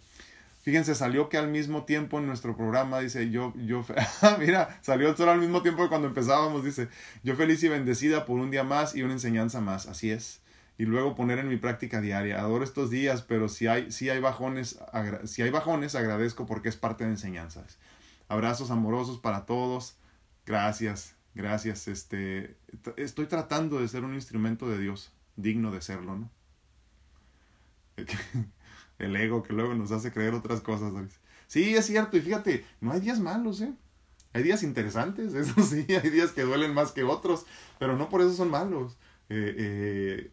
[0.68, 3.86] Fíjense, salió que al mismo tiempo en nuestro programa, dice, yo, yo,
[4.38, 6.90] mira, salió el sol al mismo tiempo que cuando empezábamos, dice,
[7.24, 10.42] yo feliz y bendecida por un día más y una enseñanza más, así es.
[10.78, 14.20] Y luego poner en mi práctica diaria, adoro estos días, pero si hay, si hay
[14.20, 14.78] bajones,
[15.24, 17.78] si hay bajones, agradezco porque es parte de enseñanzas.
[18.28, 19.96] Abrazos amorosos para todos,
[20.46, 22.58] gracias, gracias, este,
[22.98, 26.30] estoy tratando de ser un instrumento de Dios, digno de serlo, ¿no?
[29.00, 30.94] El ego que luego nos hace creer otras cosas.
[31.48, 33.74] Sí, es cierto, y fíjate, no hay días malos, ¿eh?
[34.34, 37.46] Hay días interesantes, eso sí, hay días que duelen más que otros,
[37.80, 38.98] pero no por eso son malos.
[39.30, 40.32] Eh, eh,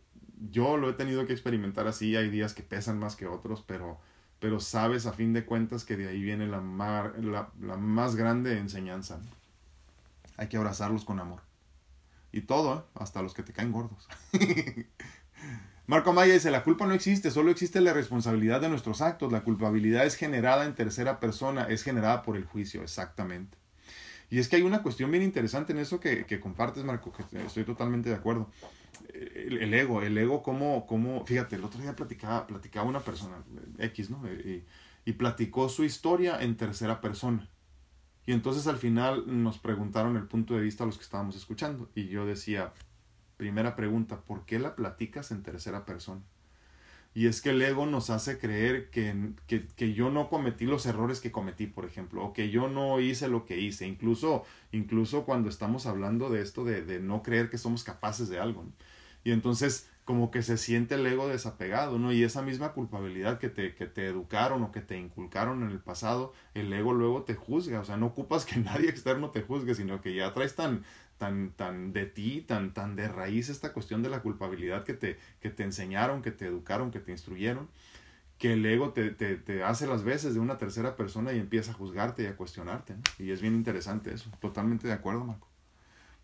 [0.50, 3.98] yo lo he tenido que experimentar así, hay días que pesan más que otros, pero,
[4.40, 6.60] pero sabes a fin de cuentas que de ahí viene la,
[7.20, 9.20] la, la más grande enseñanza.
[10.36, 11.40] Hay que abrazarlos con amor.
[12.32, 12.82] Y todo, ¿eh?
[12.94, 14.08] hasta los que te caen gordos.
[15.86, 19.30] Marco Maya dice, la culpa no existe, solo existe la responsabilidad de nuestros actos.
[19.30, 23.58] La culpabilidad es generada en tercera persona, es generada por el juicio, exactamente.
[24.30, 27.38] Y es que hay una cuestión bien interesante en eso que, que compartes, Marco, que
[27.38, 28.50] estoy totalmente de acuerdo.
[29.12, 33.36] El, ego, el ego como, como, fíjate, el otro día platicaba, platicaba una persona,
[33.78, 34.26] X, ¿no?
[34.26, 34.64] Y,
[35.04, 37.48] y platicó su historia en tercera persona.
[38.26, 41.90] Y entonces al final nos preguntaron el punto de vista a los que estábamos escuchando.
[41.94, 42.72] Y yo decía,
[43.36, 46.22] primera pregunta, ¿por qué la platicas en tercera persona?
[47.14, 49.14] Y es que el ego nos hace creer que,
[49.46, 52.98] que, que, yo no cometí los errores que cometí, por ejemplo, o que yo no
[52.98, 53.86] hice lo que hice.
[53.86, 54.42] Incluso,
[54.72, 58.64] incluso cuando estamos hablando de esto de, de no creer que somos capaces de algo.
[59.22, 62.12] Y entonces como que se siente el ego desapegado, ¿no?
[62.12, 65.80] Y esa misma culpabilidad que te, que te educaron o que te inculcaron en el
[65.80, 69.74] pasado, el ego luego te juzga, o sea, no ocupas que nadie externo te juzgue,
[69.74, 70.84] sino que ya traes tan,
[71.18, 75.18] tan, tan de ti, tan, tan de raíz esta cuestión de la culpabilidad que te,
[75.40, 77.68] que te enseñaron, que te educaron, que te instruyeron,
[78.38, 81.70] que el ego te, te, te hace las veces de una tercera persona y empieza
[81.70, 85.48] a juzgarte y a cuestionarte, Y es bien interesante eso, totalmente de acuerdo, Marco.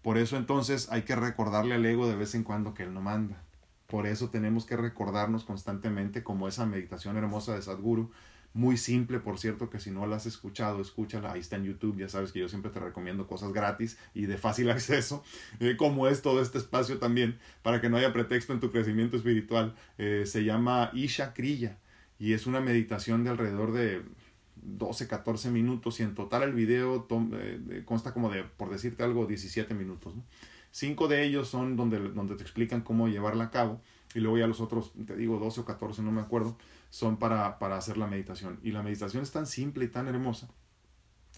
[0.02, 3.02] Por eso entonces hay que recordarle al ego de vez en cuando que él no
[3.02, 3.42] manda.
[3.86, 8.10] Por eso tenemos que recordarnos constantemente como esa meditación hermosa de Sadhguru,
[8.52, 11.96] muy simple, por cierto, que si no la has escuchado, escúchala, ahí está en YouTube,
[11.98, 15.22] ya sabes que yo siempre te recomiendo cosas gratis y de fácil acceso,
[15.60, 19.16] eh, como es todo este espacio también, para que no haya pretexto en tu crecimiento
[19.16, 19.74] espiritual.
[19.98, 21.78] Eh, se llama Isha Kriya
[22.18, 24.02] y es una meditación de alrededor de
[24.62, 29.26] 12, 14 minutos y en total el video eh, consta como de, por decirte algo,
[29.26, 30.14] 17 minutos.
[30.72, 33.80] Cinco de ellos son donde, donde te explican cómo llevarla a cabo
[34.14, 36.56] y luego ya los otros, te digo 12 o 14, no me acuerdo,
[36.90, 38.60] son para, para hacer la meditación.
[38.62, 40.48] Y la meditación es tan simple y tan hermosa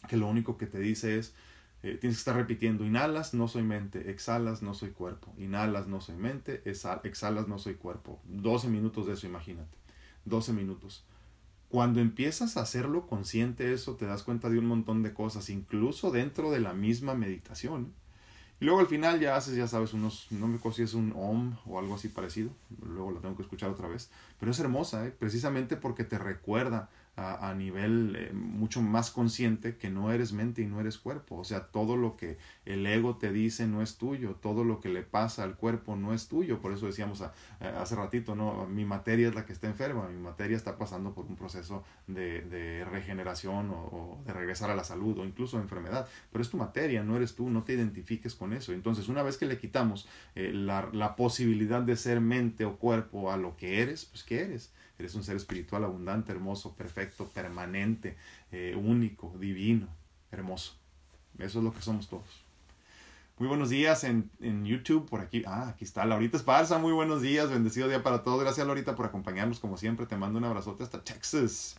[0.08, 1.34] que lo único que te dice es,
[1.82, 6.00] eh, tienes que estar repitiendo, inhalas, no soy mente, exhalas, no soy cuerpo, inhalas, no
[6.00, 8.20] soy mente, exhalas, no soy cuerpo.
[8.24, 9.76] 12 minutos de eso, imagínate.
[10.24, 11.04] 12 minutos.
[11.68, 16.10] Cuando empiezas a hacerlo consciente eso, te das cuenta de un montón de cosas, incluso
[16.10, 17.94] dentro de la misma meditación.
[18.62, 21.12] Y luego al final ya haces, ya sabes, unos, no me acuerdo si es un
[21.16, 22.50] OM o algo así parecido,
[22.86, 25.10] luego la tengo que escuchar otra vez, pero es hermosa, ¿eh?
[25.10, 30.62] precisamente porque te recuerda a, a nivel eh, mucho más consciente que no eres mente
[30.62, 31.36] y no eres cuerpo.
[31.36, 34.88] O sea, todo lo que el ego te dice no es tuyo, todo lo que
[34.88, 36.60] le pasa al cuerpo no es tuyo.
[36.60, 37.34] Por eso decíamos a,
[37.80, 38.66] hace ratito, ¿no?
[38.66, 42.42] Mi materia es la que está enferma, mi materia está pasando por un proceso de,
[42.42, 46.08] de regeneración o, de regresar a la salud o incluso enfermedad.
[46.30, 48.72] Pero es tu materia, no eres tú, no te identifiques con eso.
[48.72, 53.30] Entonces, una vez que le quitamos eh, la, la posibilidad de ser mente o cuerpo
[53.30, 54.72] a lo que eres, pues ¿qué eres?
[55.02, 58.16] Eres un ser espiritual abundante, hermoso, perfecto, permanente,
[58.52, 59.88] eh, único, divino,
[60.30, 60.76] hermoso.
[61.40, 62.44] Eso es lo que somos todos.
[63.36, 65.42] Muy buenos días en, en, YouTube, por aquí.
[65.44, 66.78] Ah, aquí está Laurita Esparza.
[66.78, 68.40] Muy buenos días, bendecido día para todos.
[68.40, 70.06] Gracias, Laurita, por acompañarnos como siempre.
[70.06, 71.74] Te mando un abrazote hasta Texas.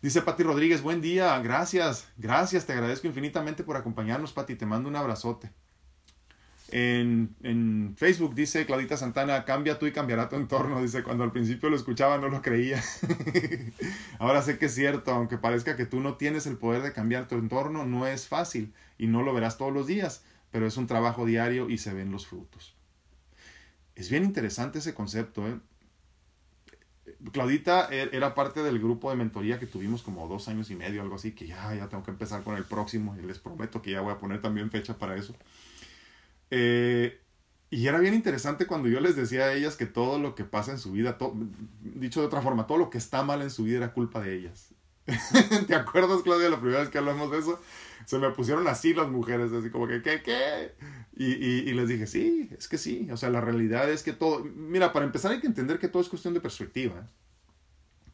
[0.00, 4.88] Dice Pati Rodríguez, buen día, gracias, gracias, te agradezco infinitamente por acompañarnos, Pati, te mando
[4.88, 5.50] un abrazote.
[6.72, 10.82] En, en, Facebook dice Claudita Santana, cambia tú y cambiará tu entorno.
[10.82, 12.82] Dice, cuando al principio lo escuchaba no lo creía.
[14.18, 17.28] Ahora sé que es cierto, aunque parezca que tú no tienes el poder de cambiar
[17.28, 20.86] tu entorno, no es fácil y no lo verás todos los días, pero es un
[20.86, 22.74] trabajo diario y se ven los frutos.
[23.94, 25.46] Es bien interesante ese concepto.
[25.46, 25.58] ¿eh?
[27.32, 31.00] Claudita e, era parte del grupo de mentoría que tuvimos como dos años y medio,
[31.00, 33.92] algo así, que ya, ya tengo que empezar con el próximo y les prometo que
[33.92, 35.34] ya voy a poner también fecha para eso.
[36.50, 37.20] Eh,
[37.70, 40.72] y era bien interesante cuando yo les decía a ellas que todo lo que pasa
[40.72, 41.18] en su vida,
[41.82, 44.36] dicho de otra forma, todo lo que está mal en su vida era culpa de
[44.36, 44.72] ellas.
[45.66, 47.60] ¿Te acuerdas, Claudia, la primera vez que hablamos de eso?
[48.04, 50.74] Se me pusieron así las mujeres, así como que, ¿qué, qué?
[51.16, 53.08] Y, y, les dije, sí, es que sí.
[53.10, 54.44] O sea, la realidad es que todo.
[54.44, 57.08] Mira, para empezar hay que entender que todo es cuestión de perspectiva.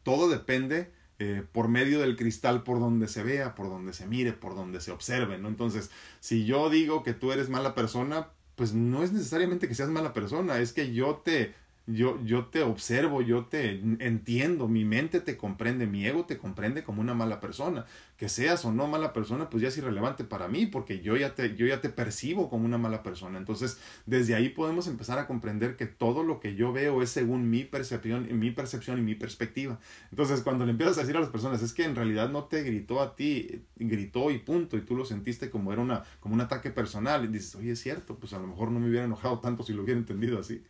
[0.03, 4.33] Todo depende eh, por medio del cristal por donde se vea, por donde se mire,
[4.33, 5.47] por donde se observe, ¿no?
[5.47, 9.89] Entonces, si yo digo que tú eres mala persona, pues no es necesariamente que seas
[9.89, 11.53] mala persona, es que yo te
[11.85, 16.83] yo, yo te observo, yo te entiendo, mi mente te comprende, mi ego te comprende
[16.83, 17.85] como una mala persona.
[18.15, 21.35] Que seas o no mala persona, pues ya es irrelevante para mí, porque yo ya
[21.35, 23.37] te, yo ya te percibo como una mala persona.
[23.37, 27.49] Entonces, desde ahí podemos empezar a comprender que todo lo que yo veo es según
[27.49, 29.77] mi percepción, mi percepción y mi perspectiva.
[30.09, 32.63] Entonces, cuando le empiezas a decir a las personas, es que en realidad no te
[32.63, 36.41] gritó a ti, gritó y punto, y tú lo sentiste como era una, como un
[36.41, 39.39] ataque personal, y dices, oye, es cierto, pues a lo mejor no me hubiera enojado
[39.39, 40.63] tanto si lo hubiera entendido así.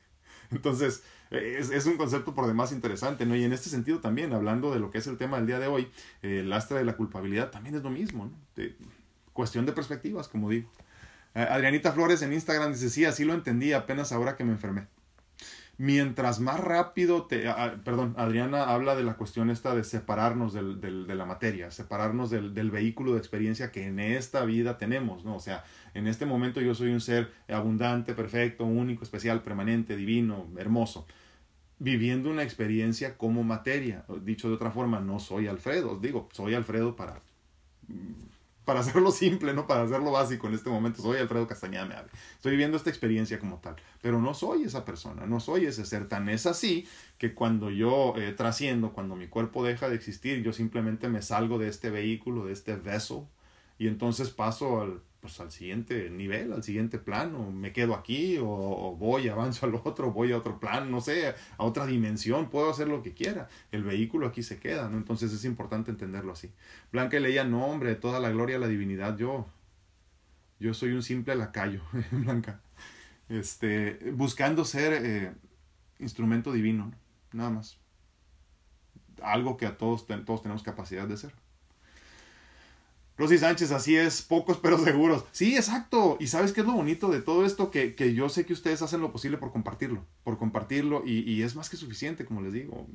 [0.52, 3.36] Entonces, es, es, un concepto por demás interesante, ¿no?
[3.36, 5.68] Y en este sentido también, hablando de lo que es el tema del día de
[5.68, 5.90] hoy,
[6.22, 8.64] el lastre de la culpabilidad también es lo mismo, ¿no?
[9.34, 10.70] Cuestión de perspectivas, como digo.
[11.34, 14.88] Adrianita Flores en Instagram dice, sí, así lo entendí apenas ahora que me enfermé
[15.78, 17.46] mientras más rápido te...
[17.84, 22.30] perdón, Adriana habla de la cuestión esta de separarnos del, del, de la materia, separarnos
[22.30, 25.36] del, del, vehículo de experiencia que en esta vida tenemos, ¿no?
[25.36, 30.48] O sea, en este momento yo soy un ser abundante, perfecto, único, especial, permanente, divino,
[30.58, 31.08] hermoso,
[31.80, 34.06] viviendo una experiencia como materia.
[34.22, 37.22] Dicho de otra forma, no soy Alfredo, digo, soy Alfredo para
[38.66, 39.68] para hacerlo simple, ¿no?
[39.68, 43.76] Para hacerlo básico en este momento, soy Alfredo Castañeda Estoy viviendo esta experiencia como tal,
[44.02, 48.14] pero no soy esa persona, no soy ese ser tan es así que cuando yo
[48.18, 52.46] eh, trasciendo, cuando mi cuerpo deja de existir, yo simplemente me salgo de este vehículo,
[52.46, 53.24] de este vessel,
[53.78, 58.94] y entonces paso al pues al siguiente nivel, al siguiente plano, me quedo aquí o,
[59.00, 62.90] voy, avanzo al otro, voy a otro plano, no sé, a otra dimensión, puedo hacer
[62.90, 64.98] lo que quiera, el vehículo aquí se queda, ¿no?
[64.98, 66.52] Entonces es importante entenderlo así.
[66.92, 69.48] Blanca leía, no hombre, toda la gloria la divinidad, yo,
[70.60, 71.80] yo soy un simple lacayo,
[72.12, 72.60] Blanca,
[73.30, 75.32] este, buscando ser eh,
[76.00, 76.92] instrumento divino,
[77.32, 77.78] nada más.
[79.22, 81.34] Algo que a todos, todos tenemos capacidad de ser.
[83.16, 85.26] Rosy Sánchez, así es, pocos pero seguros.
[85.32, 86.18] Sí, exacto.
[86.20, 88.82] Y sabes qué es lo bonito de todo esto, que, que yo sé que ustedes
[88.82, 92.54] hacen lo posible por compartirlo, por compartirlo, y, y, es más que suficiente, como les
[92.54, 92.88] digo.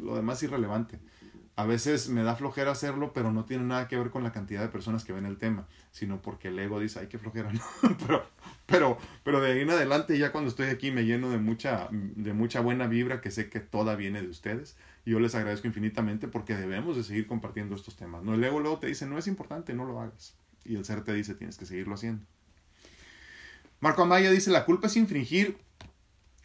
[0.00, 1.00] Lo demás es irrelevante.
[1.56, 4.62] A veces me da flojera hacerlo, pero no tiene nada que ver con la cantidad
[4.62, 7.50] de personas que ven el tema, sino porque el ego dice, ay, qué flojera,
[8.06, 8.24] pero,
[8.66, 12.32] pero, pero de ahí en adelante, ya cuando estoy aquí, me lleno de mucha, de
[12.32, 14.76] mucha buena vibra, que sé que toda viene de ustedes
[15.08, 18.22] yo les agradezco infinitamente porque debemos de seguir compartiendo estos temas.
[18.22, 20.34] No, el ego luego te dice, no es importante, no lo hagas.
[20.64, 22.24] Y el ser te dice, tienes que seguirlo haciendo.
[23.80, 25.56] Marco Amaya dice, la culpa es infringir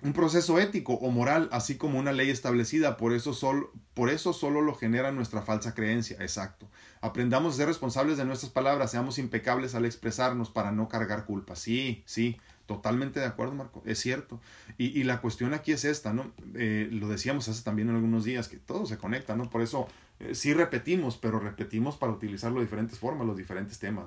[0.04, 4.34] un proceso ético o moral, así como una ley establecida, por eso, sol, por eso
[4.34, 6.18] solo lo genera nuestra falsa creencia.
[6.20, 6.70] Exacto.
[7.02, 11.56] Aprendamos a ser responsables de nuestras palabras, seamos impecables al expresarnos para no cargar culpa.
[11.56, 14.40] Sí, sí, Totalmente de acuerdo, Marco, es cierto.
[14.78, 16.32] Y, y la cuestión aquí es esta, ¿no?
[16.56, 19.50] Eh, lo decíamos hace también algunos días, que todo se conecta, ¿no?
[19.50, 19.88] Por eso
[20.20, 24.06] eh, sí repetimos, pero repetimos para utilizarlo de diferentes formas, los diferentes temas,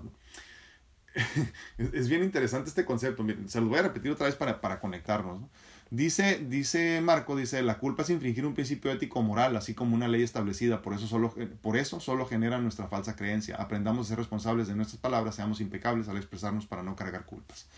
[1.79, 5.41] es, bien interesante este concepto, se lo voy a repetir otra vez para, para conectarnos,
[5.41, 5.51] ¿no?
[5.91, 10.09] Dice, dice Marco, dice, la culpa es infringir un principio ético moral, así como una
[10.09, 13.55] ley establecida, por eso, solo, por eso solo genera nuestra falsa creencia.
[13.57, 17.69] Aprendamos a ser responsables de nuestras palabras, seamos impecables al expresarnos para no cargar culpas.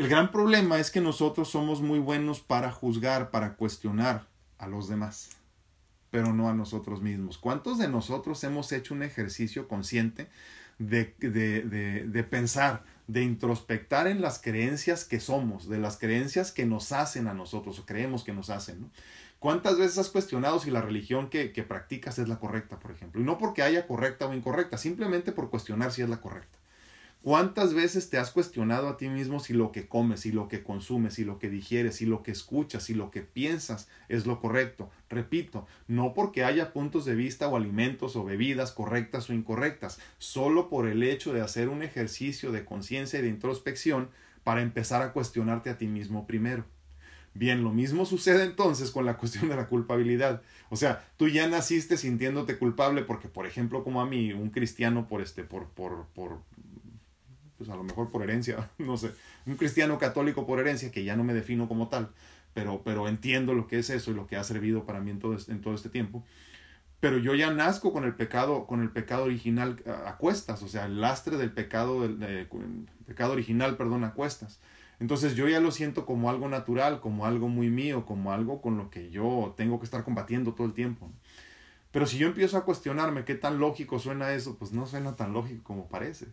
[0.00, 4.88] El gran problema es que nosotros somos muy buenos para juzgar, para cuestionar a los
[4.88, 5.28] demás,
[6.10, 7.36] pero no a nosotros mismos.
[7.36, 10.30] ¿Cuántos de nosotros hemos hecho un ejercicio consciente
[10.78, 16.64] de, de, de, pensar, de introspectar en las creencias que somos, de las creencias que
[16.64, 18.90] nos hacen a nosotros o creemos que nos hacen?
[19.38, 23.20] ¿Cuántas veces has cuestionado si la religión que, que practicas es la correcta, por ejemplo?
[23.20, 26.59] Y no porque haya correcta o incorrecta, simplemente por cuestionar si es la correcta.
[27.22, 30.62] ¿Cuántas veces te has cuestionado a ti mismo si lo que comes, si lo que
[30.62, 34.40] consumes, si lo que digieres, si lo que escuchas, si lo que piensas es lo
[34.40, 34.88] correcto?
[35.10, 40.70] Repito, no porque haya puntos de vista o alimentos o bebidas correctas o incorrectas, solo
[40.70, 44.08] por el hecho de hacer un ejercicio de conciencia y de introspección
[44.42, 46.64] para empezar a cuestionarte a ti mismo primero.
[47.34, 50.40] Bien, lo mismo sucede entonces con la cuestión de la culpabilidad.
[50.70, 55.06] O sea, tú ya naciste sintiéndote culpable porque, por ejemplo, como a mí, un cristiano
[55.06, 56.38] por este, por, por, por
[57.60, 59.12] pues a lo mejor por herencia, no sé,
[59.44, 62.08] un cristiano católico por herencia, que ya no me defino como tal,
[62.54, 65.18] pero, pero entiendo lo que es eso y lo que ha servido para mí en
[65.18, 66.24] todo, este tiempo.
[67.00, 70.86] Pero yo ya nazco con el pecado, con el pecado original a, cuestas, o sea,
[70.86, 72.48] el lastre del pecado, del
[73.06, 74.58] pecado original, perdón, a cuestas.
[74.98, 78.78] Entonces yo ya lo siento como algo natural, como algo muy mío, como algo con
[78.78, 81.12] lo que yo tengo que estar combatiendo todo el tiempo.
[81.90, 85.34] Pero si yo empiezo a cuestionarme qué tan lógico suena eso, pues no suena tan
[85.34, 86.28] lógico como parece.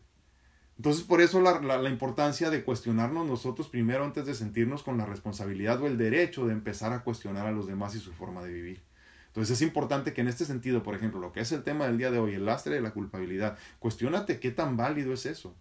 [0.77, 5.07] Entonces, por eso la, la, importancia de cuestionarnos nosotros primero antes de sentirnos con la
[5.07, 8.53] responsabilidad o el derecho de empezar a cuestionar a los demás y su forma de
[8.53, 8.83] vivir.
[9.27, 11.97] Entonces es importante que en este sentido, por ejemplo, lo que es el tema del
[11.97, 15.55] día de hoy, el lastre de la culpabilidad, cuestionate qué tan válido es eso.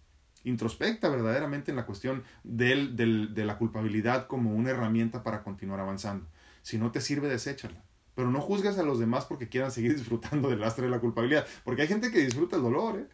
[0.44, 5.80] Introspecta verdaderamente en la cuestión del, del, de la culpabilidad como una herramienta para continuar
[5.80, 6.26] avanzando.
[6.60, 7.82] Si no te sirve, deséchala.
[8.14, 11.46] Pero no juzgues a los demás porque quieran seguir disfrutando del lastre de la culpabilidad.
[11.64, 13.06] Porque hay gente que disfruta el dolor, ¿eh?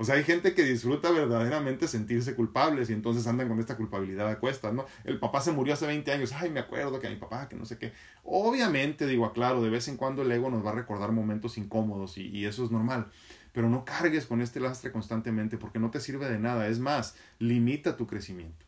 [0.00, 4.26] O sea, hay gente que disfruta verdaderamente sentirse culpables y entonces andan con esta culpabilidad
[4.30, 4.86] a cuestas, ¿no?
[5.04, 7.56] El papá se murió hace 20 años, ay, me acuerdo que a mi papá, que
[7.56, 7.92] no sé qué.
[8.24, 12.16] Obviamente, digo, aclaro, de vez en cuando el ego nos va a recordar momentos incómodos
[12.16, 13.10] y, eso es normal.
[13.52, 16.66] Pero no cargues con este lastre constantemente porque no te sirve de nada.
[16.68, 18.64] Es más, limita tu crecimiento.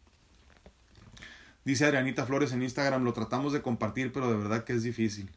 [1.64, 5.30] Dice Adrianita Flores en Instagram, lo tratamos de compartir, pero de verdad que es difícil.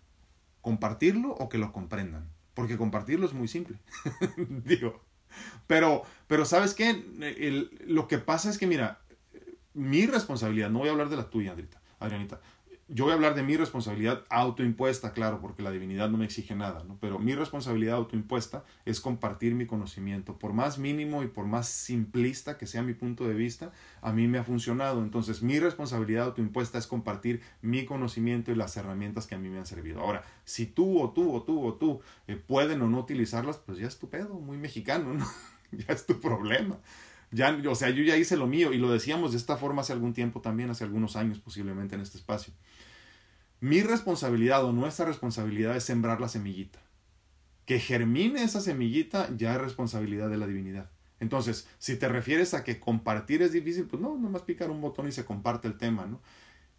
[0.59, 2.27] ¿Compartirlo o que lo comprendan?
[2.53, 3.77] Porque compartirlo es muy simple.
[4.65, 5.01] Digo,
[5.67, 7.03] pero, pero ¿sabes qué?
[7.88, 8.99] lo que pasa es que, mira,
[9.73, 11.55] mi responsabilidad, no voy a hablar de la tuya,
[11.99, 12.41] Adrianita,
[12.88, 16.53] yo voy a hablar de mi responsabilidad autoimpuesta, claro, porque la divinidad no me exige
[16.55, 16.97] nada, ¿no?
[17.01, 20.38] Pero mi responsabilidad autoimpuesta es compartir mi conocimiento.
[20.38, 23.71] Por más mínimo y por más simplista que sea mi punto de vista,
[24.01, 25.01] a mí me ha funcionado.
[25.01, 29.57] Entonces, mi responsabilidad autoimpuesta es compartir mi conocimiento y las herramientas que a mí me
[29.57, 30.01] han servido.
[30.01, 33.79] Ahora, si tú o tú o tú o tú eh, pueden o no utilizarlas, pues
[33.79, 35.25] ya es tu pedo, muy mexicano, ¿no?
[35.71, 36.77] ya es tu problema.
[37.32, 39.93] Ya, o sea, yo ya hice lo mío y lo decíamos de esta forma hace
[39.93, 42.53] algún tiempo también, hace algunos años posiblemente en este espacio.
[43.59, 46.80] Mi responsabilidad o nuestra responsabilidad es sembrar la semillita.
[47.65, 50.91] Que germine esa semillita ya es responsabilidad de la divinidad.
[51.19, 55.07] Entonces, si te refieres a que compartir es difícil, pues no, nomás picar un botón
[55.07, 56.21] y se comparte el tema, ¿no?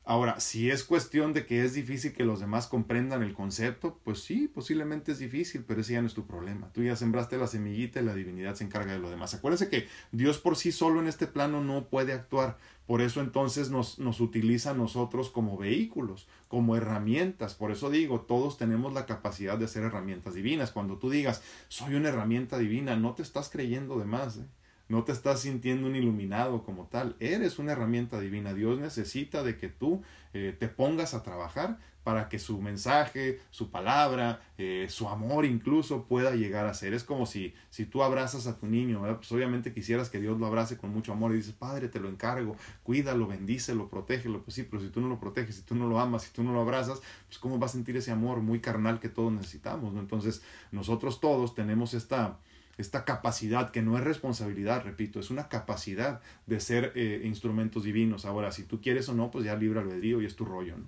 [0.09, 4.23] Ahora, si es cuestión de que es difícil que los demás comprendan el concepto, pues
[4.23, 6.73] sí, posiblemente es difícil, pero ese ya no es tu problema.
[6.73, 9.35] Tú ya sembraste la semillita y la divinidad se encarga de lo demás.
[9.35, 12.57] Acuérdense que Dios por sí solo en este plano no puede actuar.
[12.87, 17.57] Por eso entonces nos, nos utiliza a nosotros como vehículos, como herramientas.
[17.57, 20.71] Por eso digo, todos tenemos la capacidad de hacer herramientas divinas.
[20.71, 24.37] Cuando tú digas, soy una herramienta divina, no te estás creyendo de más.
[24.37, 24.47] ¿eh?
[24.89, 28.55] No te estás sintiendo un iluminado como tal, eres una herramienta divina.
[28.55, 33.73] Dios necesita de que tú eh, te pongas a trabajar para que su mensaje, su
[33.73, 36.95] palabra, eh, su amor incluso pueda llegar a ser.
[36.95, 40.47] Es como si, si tú abrazas a tu niño, pues obviamente quisieras que Dios lo
[40.47, 44.45] abrace con mucho amor y dices, Padre, te lo encargo, cuídalo, bendícelo, protégelo.
[44.45, 46.45] Pues sí, pero si tú no lo proteges, si tú no lo amas, si tú
[46.45, 49.93] no lo abrazas, pues cómo va a sentir ese amor muy carnal que todos necesitamos.
[49.93, 49.99] ¿no?
[49.99, 52.39] Entonces, nosotros todos tenemos esta
[52.79, 58.27] esta capacidad, que no es responsabilidad, repito, es una capacidad de ser eh, instrumentos divinos.
[58.27, 60.77] Ahora, si tú quieres o no, pues ya libre albedrío y es tu rollo.
[60.77, 60.85] ¿no?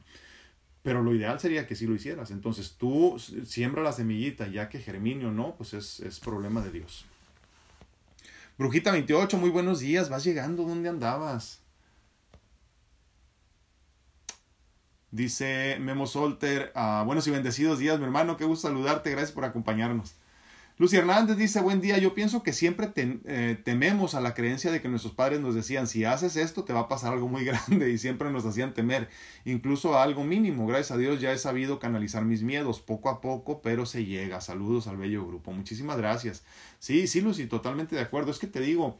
[0.82, 2.30] Pero lo ideal sería que sí lo hicieras.
[2.30, 6.72] Entonces tú siembra la semillita, ya que germine o no, pues es, es problema de
[6.72, 7.07] Dios.
[8.59, 11.61] Brujita 28, muy buenos días, vas llegando, ¿dónde andabas?
[15.11, 19.45] Dice Memo Solter, ah, buenos y bendecidos días, mi hermano, qué gusto saludarte, gracias por
[19.45, 20.16] acompañarnos.
[20.79, 24.81] Lucy Hernández dice, buen día, yo pienso que siempre eh, tememos a la creencia de
[24.81, 27.91] que nuestros padres nos decían, si haces esto te va a pasar algo muy grande
[27.91, 29.09] y siempre nos hacían temer,
[29.45, 30.68] incluso a algo mínimo.
[30.68, 34.41] Gracias a Dios ya he sabido canalizar mis miedos poco a poco, pero se llega.
[34.41, 35.51] Saludos al bello grupo.
[35.51, 36.45] Muchísimas gracias.
[36.79, 38.31] Sí, sí, Lucy, totalmente de acuerdo.
[38.31, 38.99] Es que te digo,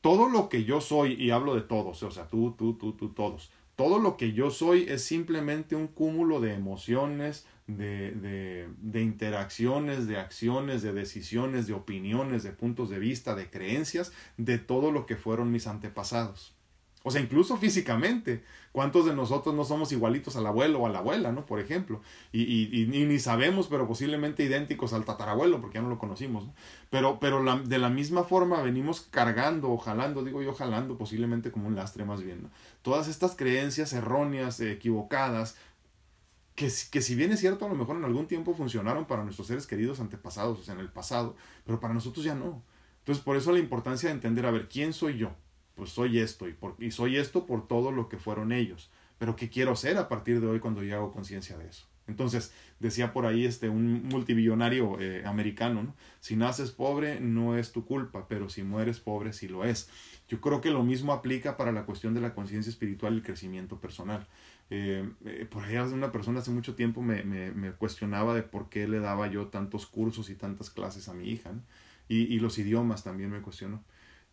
[0.00, 3.10] todo lo que yo soy, y hablo de todos, o sea, tú, tú, tú, tú,
[3.10, 10.08] todos, todo lo que yo soy es simplemente un cúmulo de emociones, de, de, interacciones,
[10.08, 15.06] de acciones, de decisiones, de opiniones, de puntos de vista, de creencias, de todo lo
[15.06, 16.57] que fueron mis antepasados.
[17.08, 18.44] O sea, incluso físicamente.
[18.70, 21.46] ¿Cuántos de nosotros no somos igualitos al abuelo o a la abuela, ¿no?
[21.46, 22.02] Por ejemplo.
[22.32, 26.44] Y, ni sabemos, pero posiblemente idénticos al tatarabuelo, porque ya no lo conocimos.
[26.44, 26.54] ¿no?
[26.90, 31.66] Pero, pero de la misma forma venimos cargando o jalando, digo yo jalando, posiblemente como
[31.66, 32.42] un lastre más bien.
[32.42, 32.50] ¿no?
[32.82, 35.56] Todas estas creencias erróneas, equivocadas,
[36.54, 39.46] que, que, si bien es cierto, a lo mejor en algún tiempo funcionaron para nuestros
[39.46, 42.62] seres queridos antepasados, o sea, en el pasado, pero para nosotros ya no.
[42.98, 45.30] Entonces, por eso la importancia de entender, a ver, ¿quién soy yo?
[45.78, 48.90] Pues soy esto, y, por, y soy esto por todo lo que fueron ellos.
[49.16, 51.86] Pero ¿qué quiero ser a partir de hoy cuando yo hago conciencia de eso?
[52.08, 55.94] Entonces, decía por ahí este, un multimillonario eh, americano, ¿no?
[56.18, 59.88] si naces pobre no es tu culpa, pero si mueres pobre sí lo es.
[60.28, 63.22] Yo creo que lo mismo aplica para la cuestión de la conciencia espiritual y el
[63.22, 64.26] crecimiento personal.
[64.70, 68.68] Eh, eh, por ahí una persona hace mucho tiempo me, me, me, cuestionaba de por
[68.68, 71.52] qué le daba yo tantos cursos y tantas clases a mi hija.
[72.08, 73.84] Y, y, los idiomas también me cuestionó.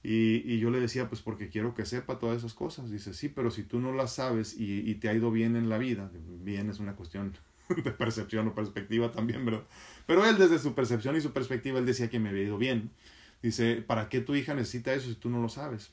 [0.07, 2.91] Y, yo le decía, pues porque quiero que sepa todas esas cosas.
[2.91, 5.67] Dice, sí, pero si tú no las sabes y, y te ha ido bien en
[5.67, 6.11] la vida,
[6.43, 7.33] bien es una cuestión
[7.83, 9.63] de percepción o perspectiva también, ¿verdad?
[10.05, 12.91] Pero él desde su percepción y su perspectiva, él decía que me había ido bien.
[13.41, 15.91] Dice, ¿para qué tu hija necesita eso si tú no lo sabes?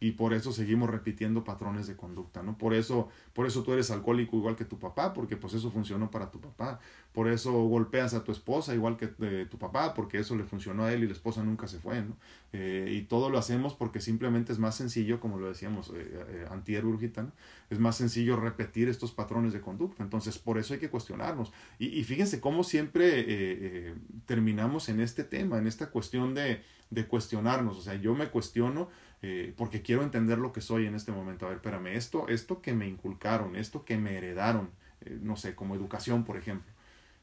[0.00, 2.56] Y por eso seguimos repitiendo patrones de conducta, ¿no?
[2.56, 6.10] Por eso, por eso tú eres alcohólico igual que tu papá, porque pues eso funcionó
[6.10, 6.78] para tu papá.
[7.12, 10.84] Por eso golpeas a tu esposa igual que eh, tu papá, porque eso le funcionó
[10.84, 12.16] a él y la esposa nunca se fue, ¿no?
[12.52, 16.46] Eh, y todo lo hacemos porque simplemente es más sencillo, como lo decíamos eh, eh
[16.50, 17.32] antier ¿no?
[17.68, 20.04] es más sencillo repetir estos patrones de conducta.
[20.04, 21.52] Entonces, por eso hay que cuestionarnos.
[21.78, 23.96] Y, y fíjense cómo siempre
[24.26, 27.76] terminamos en este tema, en esta cuestión de, de cuestionarnos.
[27.78, 28.88] O sea, yo me cuestiono
[29.22, 31.46] eh, porque quiero entender lo que soy en este momento.
[31.46, 35.54] A ver, espérame, esto, esto que me inculcaron, esto que me heredaron, eh, no sé,
[35.54, 36.70] como educación, por ejemplo,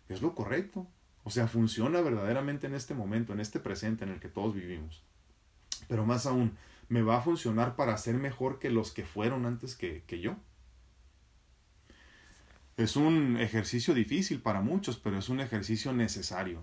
[0.10, 0.88] ¿es lo correcto?
[1.24, 5.04] O sea, funciona verdaderamente en este momento, en este presente en el que todos vivimos.
[5.88, 6.58] Pero más aún,
[6.90, 10.36] ¿me va a funcionar para ser mejor que los que fueron antes que, que yo?
[12.78, 16.62] Es un ejercicio difícil para muchos, pero es un ejercicio necesario.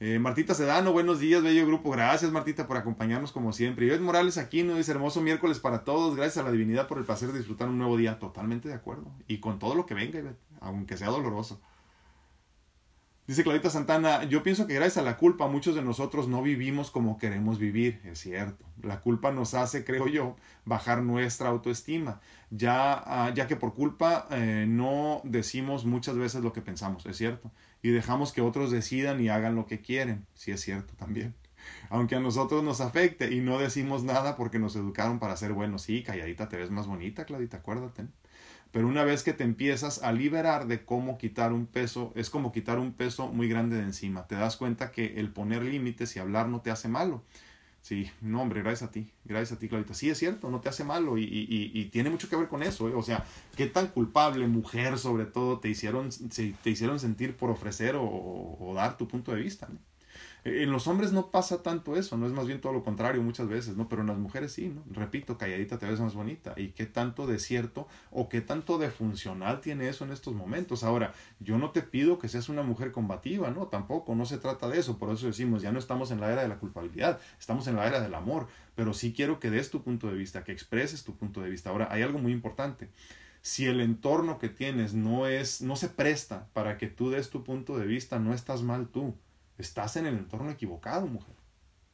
[0.00, 1.90] Eh, Martita Sedano, buenos días, bello grupo.
[1.90, 3.86] Gracias, Martita, por acompañarnos como siempre.
[3.86, 6.14] Ivette Morales aquí nos dice hermoso miércoles para todos.
[6.14, 8.20] Gracias a la divinidad por el placer de disfrutar un nuevo día.
[8.20, 9.10] Totalmente de acuerdo.
[9.26, 11.60] Y con todo lo que venga, Ivette, aunque sea doloroso.
[13.26, 16.90] Dice Clarita Santana, yo pienso que gracias a la culpa muchos de nosotros no vivimos
[16.90, 18.64] como queremos vivir, es cierto.
[18.82, 24.26] La culpa nos hace, creo yo, bajar nuestra autoestima, ya, ah, ya que por culpa
[24.30, 27.50] eh, no decimos muchas veces lo que pensamos, es cierto.
[27.82, 31.34] Y dejamos que otros decidan y hagan lo que quieren, sí es cierto también.
[31.90, 35.82] Aunque a nosotros nos afecte y no decimos nada porque nos educaron para ser buenos,
[35.82, 38.06] sí, calladita te ves más bonita, Clarita, acuérdate.
[38.70, 42.52] Pero una vez que te empiezas a liberar de cómo quitar un peso, es como
[42.52, 44.26] quitar un peso muy grande de encima.
[44.26, 47.22] Te das cuenta que el poner límites y hablar no te hace malo.
[47.88, 49.94] Sí, no, hombre, gracias a ti, gracias a ti, Clarita.
[49.94, 52.62] Sí, es cierto, no te hace malo y, y, y tiene mucho que ver con
[52.62, 52.86] eso.
[52.90, 52.92] ¿eh?
[52.94, 53.24] O sea,
[53.56, 58.74] qué tan culpable, mujer sobre todo, te hicieron, te hicieron sentir por ofrecer o, o
[58.74, 59.68] dar tu punto de vista.
[60.48, 63.48] En los hombres no pasa tanto eso, no es más bien todo lo contrario muchas
[63.48, 63.88] veces, ¿no?
[63.88, 64.82] Pero en las mujeres sí, ¿no?
[64.90, 66.54] Repito, calladita te ves más bonita.
[66.56, 70.84] ¿Y qué tanto de cierto o qué tanto de funcional tiene eso en estos momentos?
[70.84, 73.66] Ahora, yo no te pido que seas una mujer combativa, ¿no?
[73.66, 74.98] Tampoco, no se trata de eso.
[74.98, 77.86] Por eso decimos, ya no estamos en la era de la culpabilidad, estamos en la
[77.86, 78.48] era del amor.
[78.74, 81.70] Pero sí quiero que des tu punto de vista, que expreses tu punto de vista.
[81.70, 82.88] Ahora, hay algo muy importante
[83.40, 87.44] si el entorno que tienes no es no se presta para que tú des tu
[87.44, 89.14] punto de vista, no estás mal tú.
[89.58, 91.34] Estás en el entorno equivocado, mujer.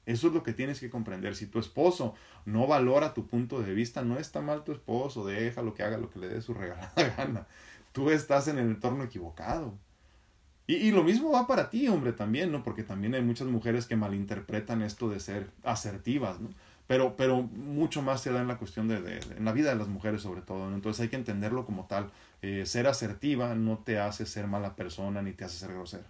[0.06, 1.34] Eso es lo que tienes que comprender.
[1.34, 5.74] Si tu esposo no valora tu punto de vista, no está mal tu esposo, déjalo
[5.74, 7.46] que haga lo que le dé su regalada gana.
[7.92, 9.74] Tú estás en el entorno equivocado.
[10.66, 12.62] Y, y, lo mismo va para ti, hombre, también, ¿no?
[12.62, 16.48] Porque también hay muchas mujeres que malinterpretan esto de ser asertivas, ¿no?
[16.86, 19.76] Pero, pero mucho más se da en la cuestión de, de, en la vida de
[19.76, 20.74] las mujeres sobre todo, ¿no?
[20.74, 22.10] Entonces hay que entenderlo como tal.
[22.42, 26.04] Eh, ser asertiva no te hace ser mala persona ni te hace ser grosera.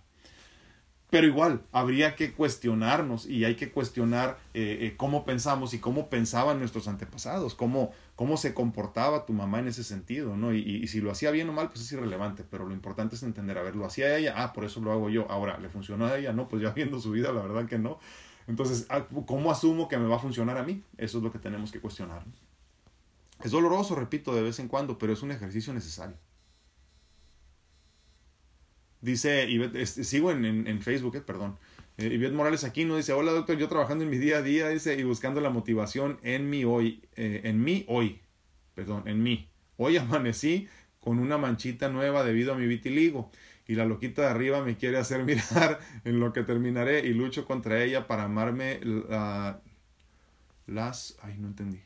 [1.14, 6.10] Pero igual, habría que cuestionarnos y hay que cuestionar eh, eh, cómo pensamos y cómo
[6.10, 10.52] pensaban nuestros antepasados, cómo, cómo se comportaba tu mamá en ese sentido, ¿no?
[10.52, 13.22] Y, y, si lo hacía bien o mal, pues es irrelevante, pero lo importante es
[13.22, 16.06] entender, a ver, lo hacía ella, ah, por eso lo hago yo, ahora, ¿le funcionó
[16.06, 16.32] a ella?
[16.32, 18.00] No, pues ya viendo su vida, la verdad que no.
[18.48, 20.82] Entonces, ah, ¿cómo asumo que me va a funcionar a mí?
[20.98, 22.24] Eso es lo que tenemos que cuestionar.
[23.44, 26.16] Es doloroso, repito, de vez en cuando, pero es un ejercicio necesario.
[29.04, 29.46] Dice,
[29.84, 31.58] sigo en, en, Facebook, eh, perdón.
[31.98, 34.70] Eh, Ivette Morales aquí no dice, hola doctor, yo trabajando en mi día a día,
[34.70, 38.22] dice, y buscando la motivación en mí hoy, eh, en mí hoy,
[38.74, 39.50] perdón, en mí.
[39.76, 40.68] Hoy amanecí
[41.00, 43.30] con una manchita nueva debido a mi vitiligo
[43.68, 47.44] y la loquita de arriba me quiere hacer mirar en lo que terminaré y lucho
[47.44, 48.80] contra ella para amarme
[50.66, 51.18] las...
[51.20, 51.82] Ay, no entendí.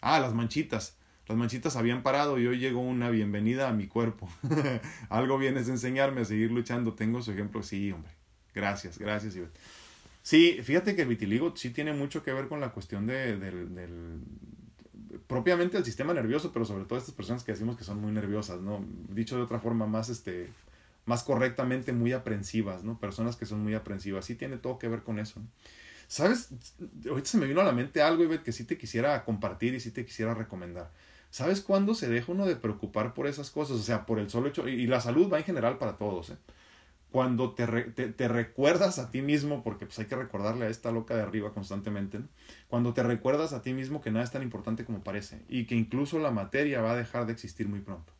[0.00, 0.97] Ah, las manchitas.
[1.28, 4.28] Las manchitas habían parado y hoy llegó una bienvenida a mi cuerpo.
[5.10, 6.94] Algo vienes a enseñarme a seguir luchando.
[6.94, 7.62] Tengo su ejemplo.
[7.62, 8.10] Sí, hombre.
[8.54, 9.58] Gracias, gracias, Ivette.
[10.22, 13.74] Sí, fíjate que el vitiligo sí tiene mucho que ver con la cuestión de, del,
[13.74, 14.20] del,
[15.26, 18.60] propiamente el sistema nervioso, pero sobre todo estas personas que decimos que son muy nerviosas,
[18.60, 18.84] ¿no?
[19.08, 20.48] Dicho de otra forma más, este,
[21.04, 22.98] más correctamente, muy aprensivas, ¿no?
[22.98, 24.24] Personas que son muy aprensivas.
[24.24, 25.40] Sí tiene todo que ver con eso.
[25.40, 25.46] ¿no?
[26.08, 26.48] ¿Sabes?
[27.06, 29.80] Ahorita se me vino a la mente algo, Ivette, que sí te quisiera compartir y
[29.80, 30.90] sí te quisiera recomendar.
[31.30, 33.76] ¿Sabes cuándo se deja uno de preocupar por esas cosas?
[33.76, 36.36] O sea, por el solo hecho, y la salud va en general para todos, ¿eh?
[37.10, 40.90] Cuando te, te, te, recuerdas a ti mismo, porque pues hay que recordarle a esta
[40.90, 42.20] loca de arriba constantemente,
[42.68, 45.74] cuando te recuerdas a ti mismo que nada es tan importante como parece y que
[45.74, 48.12] incluso la materia va a dejar de existir muy pronto.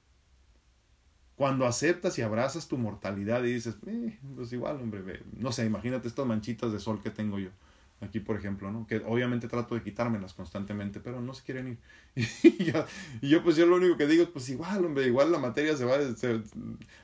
[1.36, 6.08] Cuando aceptas y abrazas tu mortalidad y dices, eh, pues igual, hombre, no sé, imagínate
[6.08, 7.50] estas manchitas de sol que tengo yo
[8.00, 8.86] Aquí, por ejemplo, ¿no?
[8.86, 11.78] Que obviamente trato de quitármelas constantemente, pero no se quieren ir.
[13.20, 15.76] y, yo, pues yo lo único que digo es, pues igual, hombre, igual la materia
[15.76, 15.98] se va a...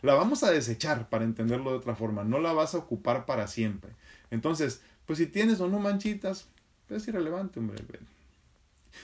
[0.03, 2.23] la vamos a desechar, para entenderlo de otra forma.
[2.23, 3.91] No la vas a ocupar para siempre.
[4.31, 6.49] Entonces, pues si tienes o no manchitas,
[6.89, 7.83] es irrelevante, hombre.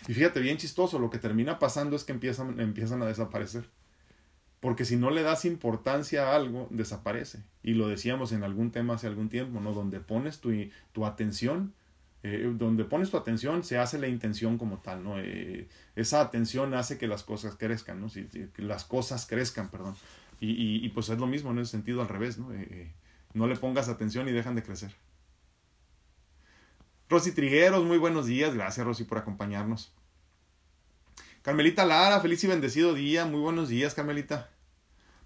[0.07, 3.65] Y fíjate, bien chistoso, lo que termina pasando es que empiezan, empiezan a desaparecer.
[4.61, 7.43] Porque si no le das importancia a algo, desaparece.
[7.63, 9.73] Y lo decíamos en algún tema hace algún tiempo, ¿no?
[9.73, 10.53] Donde pones tu,
[10.93, 11.73] tu atención,
[12.23, 15.19] eh, donde pones tu atención, se hace la intención como tal, ¿no?
[15.19, 18.11] Eh, esa atención hace que las cosas crezcan, ¿no?
[18.11, 19.97] Si, las cosas crezcan, perdón.
[20.39, 22.53] Y, y, pues es lo mismo en ese sentido al revés, ¿no?
[22.53, 22.93] Eh,
[23.35, 24.95] no le pongas atención y dejan de crecer.
[27.09, 28.55] Rosy Trigueros, muy buenos días.
[28.55, 29.93] Gracias, Rosy, por acompañarnos.
[31.43, 33.25] Carmelita Lara, feliz y bendecido día.
[33.25, 34.51] Muy buenos días, Carmelita.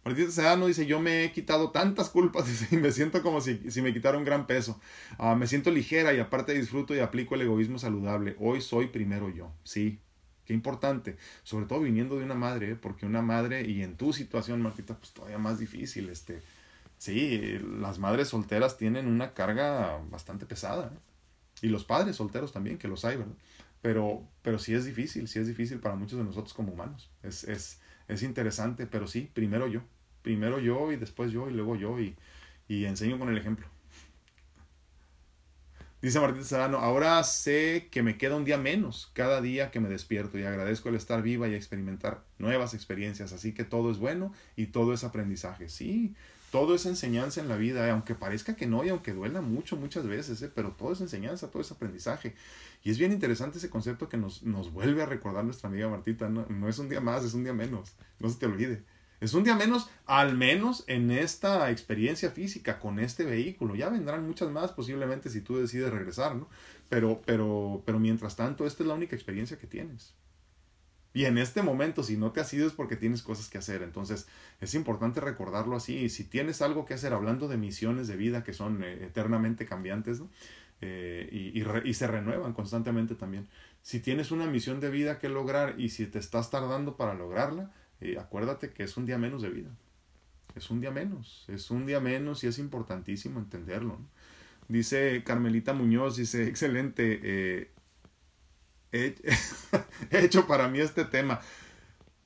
[0.04, 3.80] Martita Sedano dice, yo me he quitado tantas culpas y me siento como si, si
[3.80, 4.78] me quitara un gran peso.
[5.18, 8.36] Ah, me siento ligera y aparte disfruto y aplico el egoísmo saludable.
[8.38, 9.50] Hoy soy primero yo.
[9.64, 10.00] Sí,
[10.44, 11.16] qué importante.
[11.42, 12.76] Sobre todo viniendo de una madre, ¿eh?
[12.76, 16.10] porque una madre y en tu situación, Martita, pues todavía más difícil.
[16.10, 16.42] Este,
[16.98, 20.92] sí, las madres solteras tienen una carga bastante pesada.
[20.94, 20.98] ¿eh?
[21.62, 23.34] Y los padres solteros también, que los hay, ¿verdad?
[23.80, 27.10] Pero, pero sí es difícil, sí es difícil para muchos de nosotros como humanos.
[27.22, 29.82] Es, es, es interesante, pero sí, primero yo.
[30.22, 32.16] Primero yo y después yo y luego yo y,
[32.68, 33.66] y enseño con el ejemplo.
[36.04, 39.88] Dice Martín Serrano, ahora sé que me queda un día menos cada día que me
[39.88, 44.30] despierto y agradezco el estar viva y experimentar nuevas experiencias, así que todo es bueno
[44.54, 45.70] y todo es aprendizaje.
[45.70, 46.14] Sí,
[46.54, 49.76] todo es enseñanza en la vida, eh, aunque parezca que no y aunque duela mucho
[49.76, 52.36] muchas veces, eh, pero todo es enseñanza, todo es aprendizaje.
[52.84, 56.28] Y es bien interesante ese concepto que nos, nos vuelve a recordar nuestra amiga Martita,
[56.28, 58.84] no, no es un día más, es un día menos, no se te olvide.
[59.20, 63.74] Es un día menos, al menos en esta experiencia física, con este vehículo.
[63.74, 66.48] Ya vendrán muchas más posiblemente si tú decides regresar, ¿no?
[66.88, 70.14] Pero, pero, pero mientras tanto, esta es la única experiencia que tienes.
[71.14, 73.82] Y en este momento, si no te has ido es porque tienes cosas que hacer.
[73.82, 74.26] Entonces,
[74.60, 75.96] es importante recordarlo así.
[75.96, 79.64] Y si tienes algo que hacer, hablando de misiones de vida que son eh, eternamente
[79.64, 80.20] cambiantes.
[80.80, 83.46] Eh, y, y, se renuevan constantemente también.
[83.80, 87.70] Si tienes una misión de vida que lograr y si te estás tardando para lograrla,
[88.00, 89.70] eh, acuérdate que es un día menos de vida.
[90.56, 91.44] Es un día menos.
[91.46, 94.00] Es un día menos y es importantísimo entenderlo.
[94.66, 97.70] Dice Carmelita Muñoz, dice, excelente
[100.10, 101.40] he, hecho para mí este tema.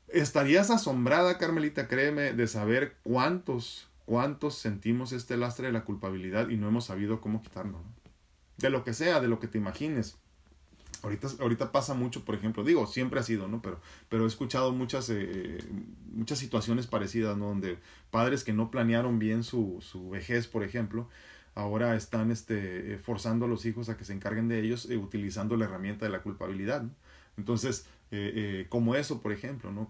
[0.09, 6.57] Estarías asombrada, Carmelita, créeme, de saber cuántos, cuántos sentimos este lastre de la culpabilidad y
[6.57, 7.83] no hemos sabido cómo quitarlo.
[8.59, 10.19] De lo que sea, de lo que te imagines.
[11.03, 13.63] Ahorita, ahorita pasa mucho, por ejemplo, digo, siempre ha sido, ¿no?
[13.63, 15.59] Pero, pero he escuchado muchas, eh,
[16.13, 17.47] muchas situaciones parecidas, ¿no?
[17.47, 17.79] Donde
[18.11, 21.09] padres que no planearon bien su, su vejez, por ejemplo,
[21.59, 24.97] ahora están este, eh, forzando a los hijos a que se encarguen de ellos eh,
[24.97, 26.85] utilizando la herramienta de la culpabilidad.
[27.37, 29.89] Entonces, eh, como eso, por ejemplo, ¿no?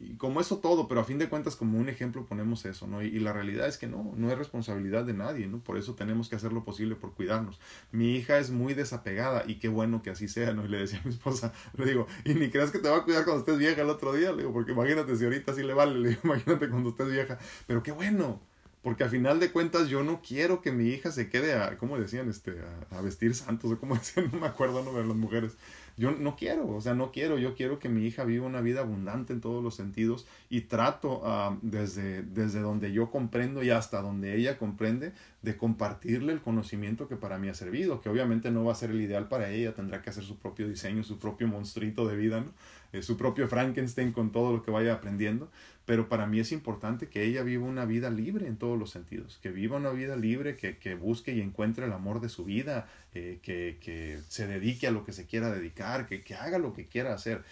[0.00, 3.02] y, como eso todo, pero a fin de cuentas como un ejemplo ponemos eso, ¿no?
[3.02, 5.58] Y, la realidad es que no, no es responsabilidad de nadie, ¿no?
[5.60, 7.60] Por eso tenemos que hacer lo posible por cuidarnos.
[7.92, 10.64] Mi hija es muy desapegada y qué bueno que así sea, ¿no?
[10.64, 13.04] Y le decía a mi esposa, le digo, y ni creas que te va a
[13.04, 15.74] cuidar cuando estés vieja el otro día, le digo, porque imagínate si ahorita sí le
[15.74, 18.40] vale, le digo, imagínate cuando estés vieja, pero qué bueno,
[18.82, 21.98] porque a final de cuentas yo no quiero que mi hija se quede a, ¿cómo
[21.98, 22.28] decían?
[22.28, 22.54] Este,
[22.90, 25.56] a, vestir santos, o como decían, no me acuerdo, no de las mujeres.
[25.96, 28.80] Yo no quiero, o sea, no quiero, yo quiero que mi hija viva una vida
[28.80, 34.00] abundante en todos los sentidos y trato uh, desde, desde donde yo comprendo y hasta
[34.00, 35.12] donde ella comprende
[35.42, 38.90] de compartirle el conocimiento que para mí ha servido, que obviamente no va a ser
[38.90, 42.42] el ideal para ella, tendrá que hacer su propio diseño, su propio monstruito de vida,
[42.42, 42.52] ¿no?
[42.92, 45.50] Eh, su propio Frankenstein con todo lo que vaya aprendiendo,
[45.88, 49.38] pero para mí es importante que ella viva una vida libre en todos los sentidos,
[49.38, 52.86] que viva una vida libre, que, que busque y encuentre el amor de su vida,
[53.14, 56.74] eh, que, que, se dedique a lo que se quiera dedicar, que, que haga lo
[56.74, 57.42] que quiera hacer.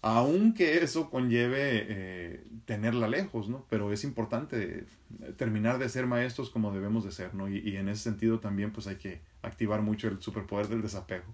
[0.00, 3.66] Aunque eso conlleve eh, tenerla lejos, ¿no?
[3.68, 4.86] Pero es importante
[5.36, 7.46] terminar de ser maestros como debemos de ser, ¿no?
[7.46, 11.26] Y, y en ese sentido también pues hay que activar mucho el superpoder del desapego.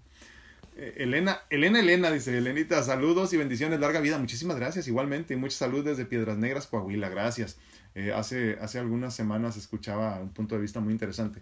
[0.77, 4.19] Eh, Elena, Elena, Elena, dice Elenita, saludos y bendiciones, larga vida.
[4.19, 5.33] Muchísimas gracias, igualmente.
[5.33, 7.57] Y mucha salud desde Piedras Negras, Coahuila, gracias.
[7.95, 11.41] Eh, hace, hace algunas semanas escuchaba un punto de vista muy interesante,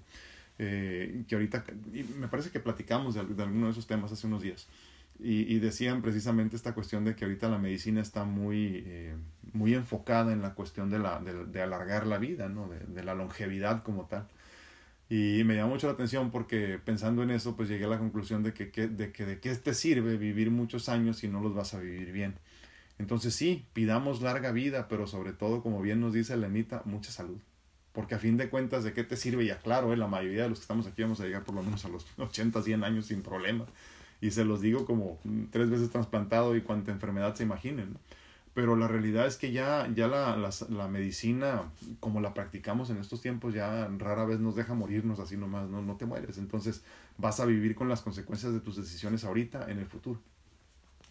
[0.57, 1.65] eh, que ahorita,
[2.17, 4.67] me parece que platicamos de, alguno de esos temas hace unos días.
[5.19, 8.85] Y, decían precisamente esta cuestión de que ahorita la medicina está muy,
[9.53, 12.69] muy enfocada en la cuestión de, la, de, alargar la vida, ¿no?
[12.69, 14.27] de la longevidad como tal.
[15.09, 18.41] Y me llamó mucho la atención porque pensando en eso, pues llegué a la conclusión
[18.41, 21.73] de que, de que de qué te sirve vivir muchos años si no los vas
[21.75, 22.35] a vivir bien.
[22.97, 27.39] Entonces sí, pidamos larga vida, pero sobre todo, como bien nos dice Lenita, mucha salud.
[27.91, 29.45] Porque a fin de cuentas, ¿de qué te sirve?
[29.45, 31.63] Ya claro, eh, la mayoría de los que estamos aquí vamos a llegar por lo
[31.63, 33.65] menos a los 80, 100 años sin problema.
[34.21, 35.19] Y se los digo como
[35.51, 37.97] tres veces trasplantado y cuánta enfermedad se imaginen.
[38.55, 41.63] Pero la realidad es que ya, ya la, la, medicina,
[41.99, 45.81] como la practicamos en estos tiempos, ya rara vez nos deja morirnos así nomás, no,
[45.81, 46.37] no te mueres.
[46.37, 46.81] Entonces
[47.17, 50.21] vas a vivir con las consecuencias de tus decisiones ahorita en el futuro.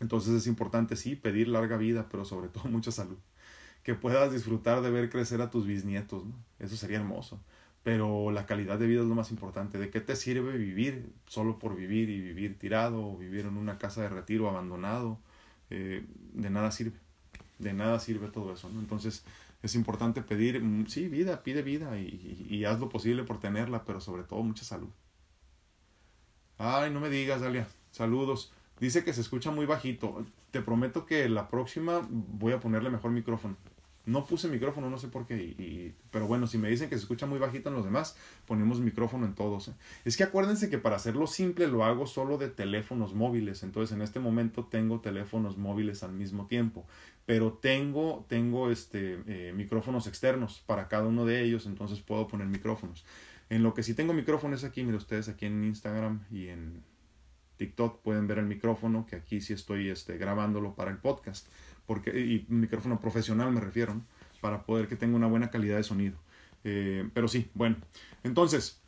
[0.00, 3.18] Entonces es importante, sí, pedir larga vida, pero sobre todo mucha salud.
[3.82, 6.34] Que puedas disfrutar de ver crecer a tus bisnietos, ¿no?
[6.58, 7.38] Eso sería hermoso.
[7.82, 9.76] Pero la calidad de vida es lo más importante.
[9.76, 13.76] ¿De qué te sirve vivir solo por vivir y vivir tirado o vivir en una
[13.76, 15.18] casa de retiro abandonado?
[15.68, 17.03] Eh, de nada sirve
[17.64, 18.78] de nada sirve todo eso, ¿no?
[18.78, 19.24] Entonces
[19.62, 23.84] es importante pedir, mm, sí, vida, pide vida y, y, haz lo posible por tenerla,
[23.84, 24.90] pero sobre todo mucha salud.
[26.58, 28.52] Ay, no me digas, Dalia, saludos.
[28.78, 30.24] Dice que se escucha muy bajito.
[30.50, 33.56] Te prometo que la próxima voy a ponerle mejor micrófono.
[34.06, 35.36] No puse micrófono, no sé por qué.
[35.36, 38.80] Y, pero bueno, si me dicen que se escucha muy bajito en los demás, ponemos
[38.80, 39.68] micrófono en todos.
[39.68, 39.72] ¿eh?
[40.04, 43.62] Es que acuérdense que para hacerlo simple lo hago solo de teléfonos móviles.
[43.62, 46.86] Entonces en este momento tengo teléfonos móviles al mismo tiempo.
[47.24, 51.64] Pero tengo, tengo este, eh, micrófonos externos para cada uno de ellos.
[51.64, 53.06] Entonces puedo poner micrófonos.
[53.48, 56.82] En lo que sí tengo micrófonos aquí, miren ustedes aquí en Instagram y en
[57.56, 61.46] TikTok pueden ver el micrófono, que aquí sí estoy este, grabándolo para el podcast
[61.86, 64.00] porque, y micrófono profesional me refiero,
[64.40, 66.16] para poder que tenga una buena calidad de sonido.
[66.64, 67.76] Eh, pero sí, bueno,
[68.24, 68.80] entonces,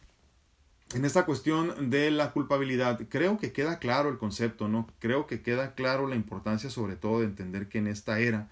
[0.94, 4.86] en esta cuestión de la culpabilidad, creo que queda claro el concepto, ¿no?
[4.98, 8.48] Creo que queda claro la importancia sobre todo de entender que en esta era,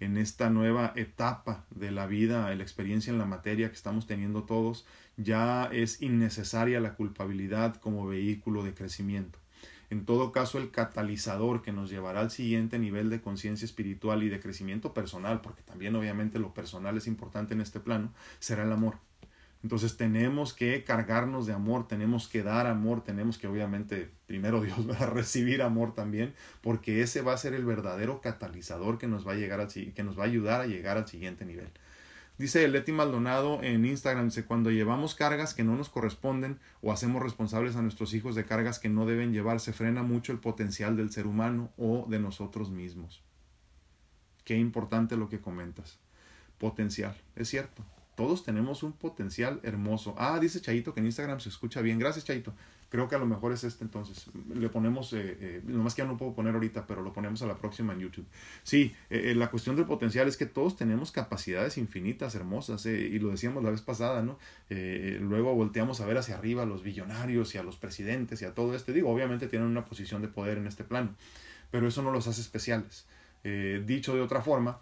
[0.00, 4.44] en esta nueva etapa de la vida, la experiencia en la materia que estamos teniendo
[4.44, 4.86] todos,
[5.16, 9.38] ya es innecesaria la culpabilidad como vehículo de crecimiento
[9.90, 14.28] en todo caso el catalizador que nos llevará al siguiente nivel de conciencia espiritual y
[14.28, 18.72] de crecimiento personal, porque también obviamente lo personal es importante en este plano, será el
[18.72, 18.96] amor.
[19.62, 24.78] Entonces tenemos que cargarnos de amor, tenemos que dar amor, tenemos que obviamente primero Dios
[24.88, 29.26] va a recibir amor también, porque ese va a ser el verdadero catalizador que nos
[29.26, 31.70] va a llegar al, que nos va a ayudar a llegar al siguiente nivel.
[32.38, 37.20] Dice Leti Maldonado en Instagram, dice, cuando llevamos cargas que no nos corresponden o hacemos
[37.20, 40.96] responsables a nuestros hijos de cargas que no deben llevar, se frena mucho el potencial
[40.96, 43.24] del ser humano o de nosotros mismos.
[44.44, 45.98] Qué importante lo que comentas.
[46.58, 47.84] Potencial, es cierto.
[48.18, 50.16] Todos tenemos un potencial hermoso.
[50.18, 52.00] Ah, dice Chaito que en Instagram se escucha bien.
[52.00, 52.52] Gracias, Chaito.
[52.88, 54.26] Creo que a lo mejor es este entonces.
[54.52, 57.46] Le ponemos, eh, eh, nomás que ya no puedo poner ahorita, pero lo ponemos a
[57.46, 58.26] la próxima en YouTube.
[58.64, 63.28] Sí, eh, la cuestión del potencial es que todos tenemos capacidades infinitas, hermosas, y lo
[63.28, 64.36] decíamos la vez pasada, ¿no?
[64.68, 68.52] luego volteamos a ver hacia arriba a los billonarios y a los presidentes y a
[68.52, 68.92] todo esto.
[68.92, 71.14] Digo, obviamente tienen una posición de poder en este plano,
[71.70, 73.06] pero eso no los hace especiales.
[73.44, 74.80] dicho de otra forma,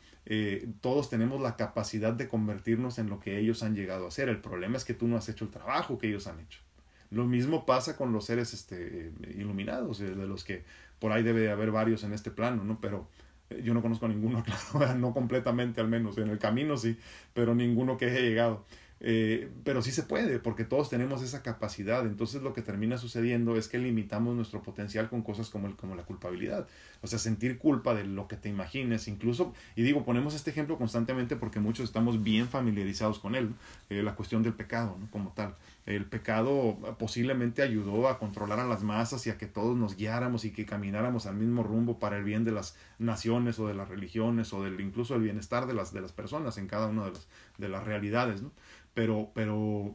[0.81, 4.29] todos tenemos la capacidad de convertirnos en lo que ellos han llegado a ser.
[4.29, 6.61] El problema es que tú no has hecho el trabajo que ellos han hecho.
[7.11, 10.65] Lo mismo pasa con los seres este, iluminados, eh, de los que
[10.99, 12.81] por ahí debe de haber varios en este plano, ¿no?
[12.81, 13.07] Pero
[13.51, 16.99] eh, yo no conozco a ninguno, claro, no completamente al menos, en el camino sí,
[17.33, 18.65] pero ninguno que haya llegado.
[19.01, 22.07] Eh, pero sí se puede, porque todos tenemos esa capacidad.
[22.07, 25.95] Entonces lo que termina sucediendo es que limitamos nuestro potencial con cosas como, el, como
[25.95, 26.67] la culpabilidad.
[27.03, 30.79] O sea, sentir culpa de lo que te imagines, incluso, y digo, ponemos este ejemplo
[30.79, 33.55] constantemente porque muchos estamos bien familiarizados con él,
[33.89, 35.11] la cuestión del pecado, ¿no?
[35.11, 35.55] Como tal
[35.87, 40.45] el pecado posiblemente ayudó a controlar a las masas y a que todos nos guiáramos
[40.45, 43.89] y que camináramos al mismo rumbo para el bien de las naciones o de las
[43.89, 47.13] religiones o del incluso el bienestar de las, de las personas en cada una de
[47.13, 47.29] las,
[47.59, 48.43] de las realidades.
[48.97, 49.95] Pero, pero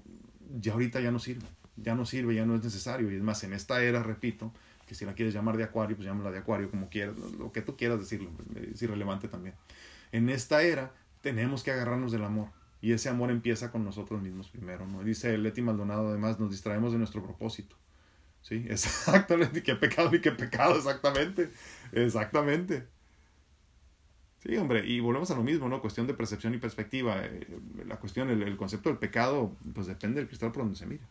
[0.62, 3.44] ya ahorita ya no sirve, ya no sirve, ya no es necesario y es más,
[3.44, 4.54] en esta era, repito,
[4.86, 7.64] que si la quieres llamar de acuario, pues llámala de acuario como quieras, lo que
[7.64, 8.30] tú quieras decirlo,
[8.72, 9.56] es irrelevante también.
[10.12, 12.50] En esta era tenemos que agarrarnos del amor,
[12.80, 15.04] y ese amor empieza con nosotros mismos primero, ¿no?
[15.04, 17.76] Dice Leti Maldonado, además, nos distraemos de nuestro propósito.
[18.42, 19.64] Sí, exactamente.
[19.64, 20.76] ¿Qué pecado ni qué pecado?
[20.76, 21.52] Exactamente.
[21.92, 22.88] Exactamente.
[24.44, 25.82] Sí, hombre, y volvemos a lo mismo, ¿no?
[25.82, 27.24] Cuestión de percepción y perspectiva.
[27.24, 27.48] Eh,
[27.86, 31.04] la cuestión, el, el, concepto del pecado, pues depende del cristal por donde se mire.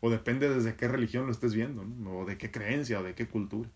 [0.00, 2.18] O depende desde qué religión lo estés viendo, ¿no?
[2.18, 3.70] O de qué creencia, o de qué cultura.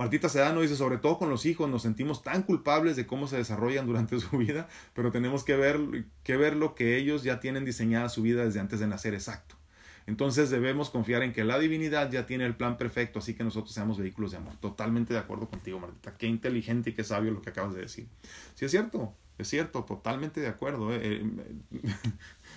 [0.00, 3.36] Martita Sedano dice, sobre todo con los hijos, nos sentimos tan culpables de cómo se
[3.36, 7.66] desarrollan durante su vida, pero tenemos que ver, que ver lo que ellos ya tienen
[7.66, 9.59] diseñada su vida desde antes de nacer, exacto.
[10.10, 13.72] Entonces debemos confiar en que la divinidad ya tiene el plan perfecto, así que nosotros
[13.72, 14.56] seamos vehículos de amor.
[14.56, 16.16] Totalmente de acuerdo contigo, Martita.
[16.18, 18.08] Qué inteligente y qué sabio lo que acabas de decir.
[18.56, 20.92] Sí, es cierto, es cierto, totalmente de acuerdo.
[20.92, 21.24] Eh, eh,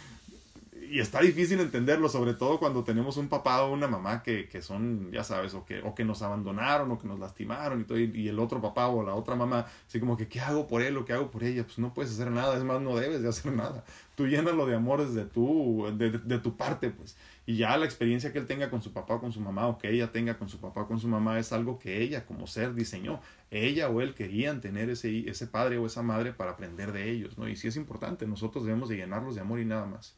[0.89, 4.61] y está difícil entenderlo, sobre todo cuando tenemos un papá o una mamá que, que
[4.61, 7.99] son, ya sabes, o que, o que nos abandonaron o que nos lastimaron y todo,
[7.99, 10.97] y, el otro papá o la otra mamá, así como que, ¿qué hago por él
[10.97, 11.63] o qué hago por ella?
[11.63, 13.83] Pues no puedes hacer nada, es más, no debes de hacer nada.
[14.15, 17.15] Tú llénalo de amor desde tu, de, de, tu parte, pues.
[17.45, 19.77] Y ya la experiencia que él tenga con su papá o con su mamá, o
[19.77, 22.47] que ella tenga con su papá o con su mamá, es algo que ella como
[22.47, 23.19] ser diseñó.
[23.51, 27.37] Ella o él querían tener ese, ese padre o esa madre para aprender de ellos,
[27.37, 27.49] ¿no?
[27.49, 30.15] Y sí es importante, nosotros debemos de llenarlos de amor y nada más.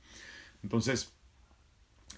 [0.61, 1.13] Entonces,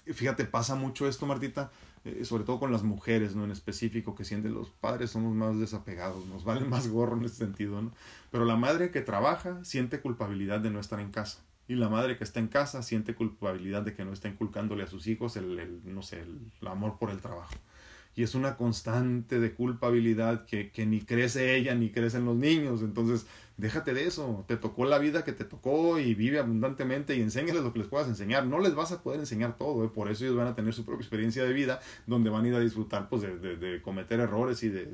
[0.04, 1.70] fíjate, pasa mucho esto, Martita,
[2.04, 3.44] eh, sobre todo con las mujeres, ¿no?
[3.44, 7.36] En específico, que sienten los padres somos más desapegados, nos valen más gorro en ese
[7.36, 7.92] sentido, ¿no?
[8.30, 11.40] Pero la madre que trabaja siente culpabilidad de no estar en casa.
[11.68, 14.86] Y la madre que está en casa siente culpabilidad de que no está inculcándole a
[14.86, 17.54] sus hijos el, no sé, el amor por el trabajo
[18.18, 22.82] y es una constante de culpabilidad que, que, ni crece ella ni crecen los niños.
[22.82, 23.26] Entonces,
[23.58, 24.44] déjate de eso.
[24.48, 27.86] Te tocó la vida que te tocó y vive abundantemente y enséñales lo que les
[27.86, 28.44] puedas enseñar.
[28.44, 29.88] No les vas a poder enseñar todo, ¿eh?
[29.88, 32.54] por eso ellos van a tener su propia experiencia de vida donde van a ir
[32.56, 34.92] a disfrutar pues, de, de, cometer errores y de,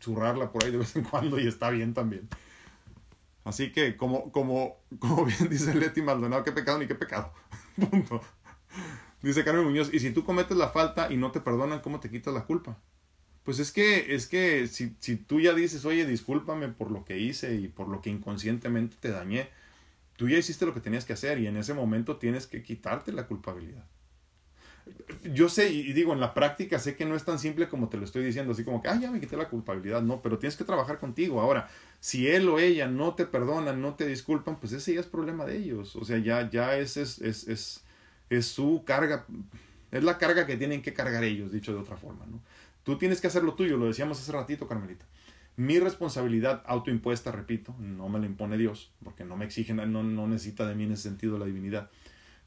[0.00, 2.28] churrarla por ahí de vez en cuando y está bien también.
[3.48, 7.32] Así que, como, como, como bien dice Leti Maldonado, qué pecado ni qué pecado.
[7.90, 8.20] Punto.
[9.22, 12.10] Dice Carmen Muñoz, y si tú cometes la falta y no te perdonan, ¿cómo te
[12.10, 12.78] quitas la culpa?
[13.42, 17.18] Pues es que, es que si, si tú ya dices, oye, discúlpame por lo que
[17.18, 19.48] hice y por lo que inconscientemente te dañé,
[20.16, 23.12] tú ya hiciste lo que tenías que hacer y en ese momento tienes que quitarte
[23.12, 23.86] la culpabilidad.
[25.32, 27.96] Yo sé, y digo, en la práctica sé que no es tan simple como te
[27.96, 30.56] lo estoy diciendo, así como que, ah, ya me quité la culpabilidad, no, pero tienes
[30.56, 31.40] que trabajar contigo.
[31.40, 31.68] Ahora,
[32.00, 35.44] si él o ella no te perdonan, no te disculpan, pues ese ya es problema
[35.44, 35.96] de ellos.
[35.96, 37.84] O sea, ya, ya ese es, es, es
[38.30, 39.26] es su carga,
[39.90, 42.40] es la carga que tienen que cargar ellos, dicho de otra forma, ¿no?
[42.82, 45.04] Tú tienes que hacer lo tuyo, lo decíamos hace ratito, Carmelita.
[45.56, 50.26] Mi responsabilidad autoimpuesta, repito, no me la impone Dios, porque no me exige, no, no
[50.28, 51.90] necesita de mí en ese sentido la divinidad.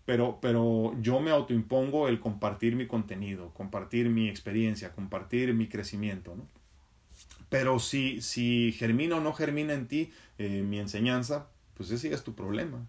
[0.05, 6.35] Pero, pero yo me autoimpongo el compartir mi contenido, compartir mi experiencia, compartir mi crecimiento,
[6.35, 6.47] ¿no?
[7.49, 12.23] Pero si, si germina o no germina en ti eh, mi enseñanza, pues ese es
[12.23, 12.87] tu problema.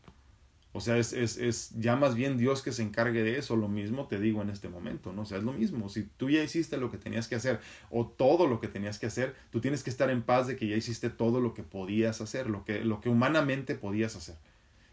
[0.75, 3.57] O sea, es, es, es, ya más bien Dios que se encargue de eso.
[3.57, 5.23] Lo mismo te digo en este momento, ¿no?
[5.23, 5.91] O sea, es lo mismo.
[5.91, 7.61] Si tú ya hiciste lo que tenías que hacer
[7.91, 10.67] o todo lo que tenías que hacer, tú tienes que estar en paz de que
[10.67, 14.37] ya hiciste todo lo que podías hacer, lo que, lo que humanamente podías hacer.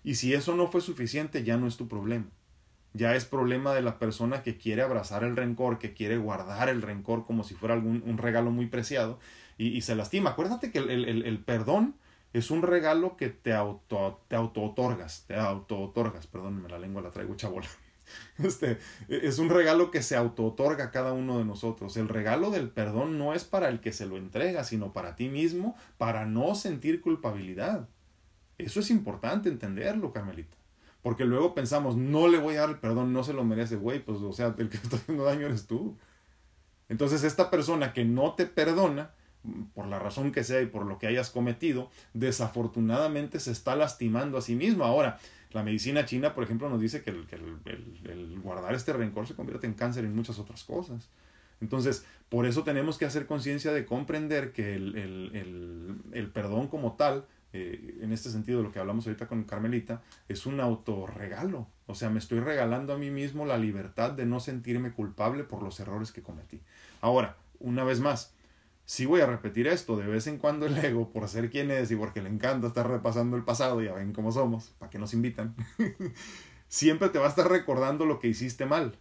[0.03, 2.27] Y si eso no fue suficiente, ya no es tu problema.
[2.93, 6.81] Ya es problema de la persona que quiere abrazar el rencor, que quiere guardar el
[6.81, 9.19] rencor como si fuera algún, un regalo muy preciado
[9.57, 10.31] y, y se lastima.
[10.31, 11.95] Acuérdate que el, el, el perdón
[12.33, 17.01] es un regalo que te auto, te auto otorgas, te auto otorgas, perdónenme la lengua
[17.01, 17.67] la traigo chabola.
[18.39, 21.95] Este, es un regalo que se auto otorga a cada uno de nosotros.
[21.95, 25.29] El regalo del perdón no es para el que se lo entrega, sino para ti
[25.29, 27.87] mismo, para no sentir culpabilidad.
[28.59, 30.55] Eso es importante entenderlo, Carmelita.
[31.01, 34.03] Porque luego pensamos, no le voy a dar el perdón, no se lo merece, güey,
[34.03, 35.97] pues o sea, el que está haciendo daño eres tú.
[36.89, 39.11] Entonces esta persona que no te perdona,
[39.73, 44.37] por la razón que sea y por lo que hayas cometido, desafortunadamente se está lastimando
[44.37, 44.83] a sí mismo.
[44.83, 45.17] Ahora,
[45.51, 49.73] la medicina china, por ejemplo, nos dice que el, guardar este rencor se convierte en
[49.73, 51.09] cáncer y muchas otras cosas.
[51.61, 57.97] Entonces, por eso tenemos que hacer conciencia de comprender que el, perdón como tal, eh,
[58.01, 61.67] en este sentido, lo que hablamos ahorita con Carmelita, es un autorregalo.
[61.87, 65.63] O sea, me estoy regalando a mí mismo la libertad de no sentirme culpable por
[65.63, 66.61] los errores que cometí.
[67.01, 68.33] Ahora, una vez más,
[68.85, 71.91] sí voy a repetir esto, de vez en cuando el ego, por ser quien es
[71.91, 75.13] y porque le encanta estar repasando el pasado, ya ven cómo somos, para que nos
[75.13, 75.55] invitan,
[76.67, 78.97] siempre te va a estar recordando lo que hiciste mal.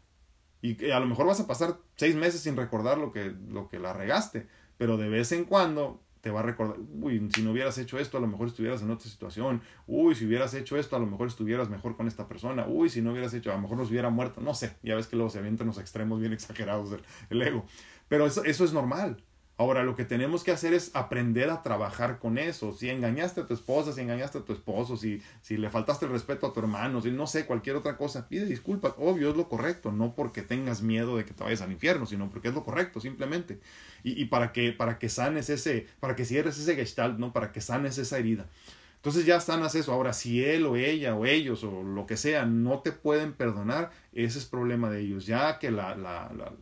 [0.61, 3.79] Y a lo mejor vas a pasar seis meses sin recordar lo que, lo que
[3.79, 4.47] la regaste,
[4.77, 8.19] pero de vez en cuando te va a recordar, uy, si no hubieras hecho esto,
[8.19, 11.29] a lo mejor estuvieras en otra situación, uy, si hubieras hecho esto, a lo mejor
[11.29, 14.11] estuvieras mejor con esta persona, uy, si no hubieras hecho, a lo mejor nos hubiera
[14.11, 17.65] muerto, no sé, ya ves que luego se avientan los extremos bien exagerados del ego,
[18.09, 19.25] pero eso, eso es normal,
[19.59, 22.73] Ahora lo que tenemos que hacer es aprender a trabajar con eso.
[22.73, 26.13] Si engañaste a tu esposa, si engañaste a tu esposo, si, si le faltaste el
[26.13, 28.95] respeto a tu hermano, si no sé, cualquier otra cosa, pide disculpas.
[28.99, 32.31] Obvio, es lo correcto, no porque tengas miedo de que te vayas al infierno, sino
[32.31, 33.59] porque es lo correcto, simplemente.
[34.05, 37.33] Y, y para, que, para que sanes ese, para que cierres ese gestalt, ¿no?
[37.33, 38.47] Para que sanes esa herida.
[38.95, 39.93] Entonces ya sanas eso.
[39.93, 43.91] Ahora, si él o ella o ellos o lo que sea no te pueden perdonar,
[44.13, 45.27] ese es problema de ellos.
[45.27, 46.53] Ya que la, la, la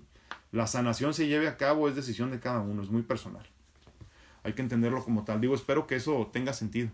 [0.53, 3.47] la sanación se lleve a cabo es decisión de cada uno, es muy personal.
[4.43, 5.41] Hay que entenderlo como tal.
[5.41, 6.91] Digo, espero que eso tenga sentido.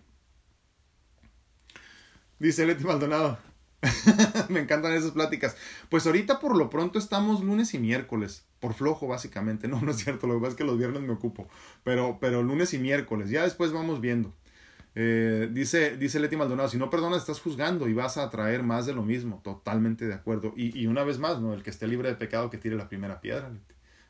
[2.38, 3.38] Dice Leti Maldonado.
[4.48, 5.56] Me encantan esas pláticas.
[5.88, 8.46] Pues ahorita por lo pronto estamos lunes y miércoles.
[8.58, 9.68] Por flojo, básicamente.
[9.72, 10.26] No, no es cierto.
[10.26, 11.48] Lo que pasa es que los viernes me ocupo.
[11.84, 13.28] Pero, pero lunes y miércoles.
[13.28, 14.34] Ya después vamos viendo.
[14.94, 18.86] Eh, dice, dice Leti Maldonado, si no perdonas estás juzgando y vas a atraer más
[18.86, 19.40] de lo mismo.
[19.42, 20.52] Totalmente de acuerdo.
[20.56, 21.54] Y, y una vez más, ¿no?
[21.54, 23.50] El que esté libre de pecado que tire la primera piedra.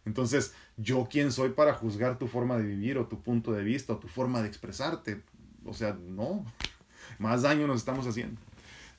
[0.05, 3.93] Entonces, ¿yo quién soy para juzgar tu forma de vivir o tu punto de vista
[3.93, 5.23] o tu forma de expresarte?
[5.65, 6.45] O sea, no.
[7.19, 8.41] Más daño nos estamos haciendo.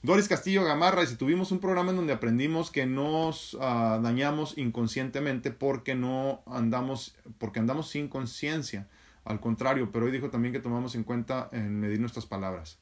[0.02, 4.58] Doris Castillo Gamarra, y si tuvimos un programa en donde aprendimos que nos uh, dañamos
[4.58, 8.88] inconscientemente porque no andamos, porque andamos sin conciencia.
[9.26, 12.78] Al contrario, pero hoy dijo también que tomamos en cuenta en medir nuestras palabras.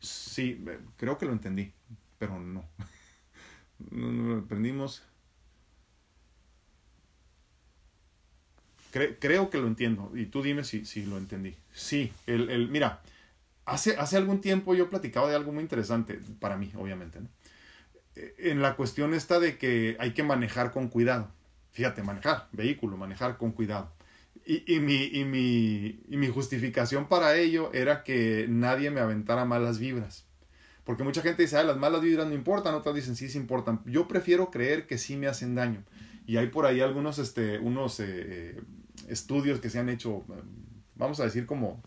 [0.00, 0.64] Sí,
[0.96, 1.72] creo que lo entendí,
[2.18, 2.64] pero no.
[3.90, 5.02] no, no aprendimos.
[8.92, 10.12] Cre creo que lo entiendo.
[10.14, 11.56] Y tú dime si, si lo entendí.
[11.74, 13.02] Sí, el, el, mira,
[13.64, 17.28] hace, hace algún tiempo yo platicaba de algo muy interesante, para mí, obviamente, ¿no?
[18.38, 21.30] En la cuestión esta de que hay que manejar con cuidado.
[21.72, 23.92] Fíjate, manejar, vehículo, manejar con cuidado.
[24.46, 29.44] Y, y, mi, y, mi, y mi justificación para ello era que nadie me aventara
[29.44, 30.24] malas vibras.
[30.84, 33.80] Porque mucha gente dice, ah, las malas vibras no importan, otras dicen, sí, sí importan.
[33.86, 35.82] Yo prefiero creer que sí me hacen daño.
[36.28, 38.60] Y hay por ahí algunos este, unos, eh,
[39.08, 40.24] estudios que se han hecho,
[40.94, 41.80] vamos a decir como,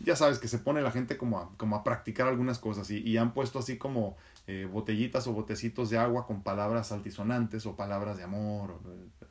[0.00, 2.98] ya sabes, que se pone la gente como a, como a practicar algunas cosas y,
[2.98, 4.16] y han puesto así como
[4.46, 8.80] eh, botellitas o botecitos de agua con palabras altisonantes o palabras de amor,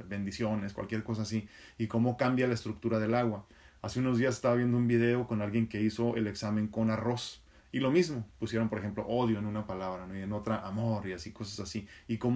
[0.08, 1.48] bendiciones, cualquier cosa así,
[1.78, 3.46] y cómo cambia la estructura del agua.
[3.82, 7.42] Hace unos días estaba viendo un video con alguien que hizo el examen con arroz.
[7.72, 11.14] Y lo mismo, pusieron por ejemplo odio en una palabra y en otra amor y
[11.14, 11.88] así, cosas así.
[12.08, 12.30] Y como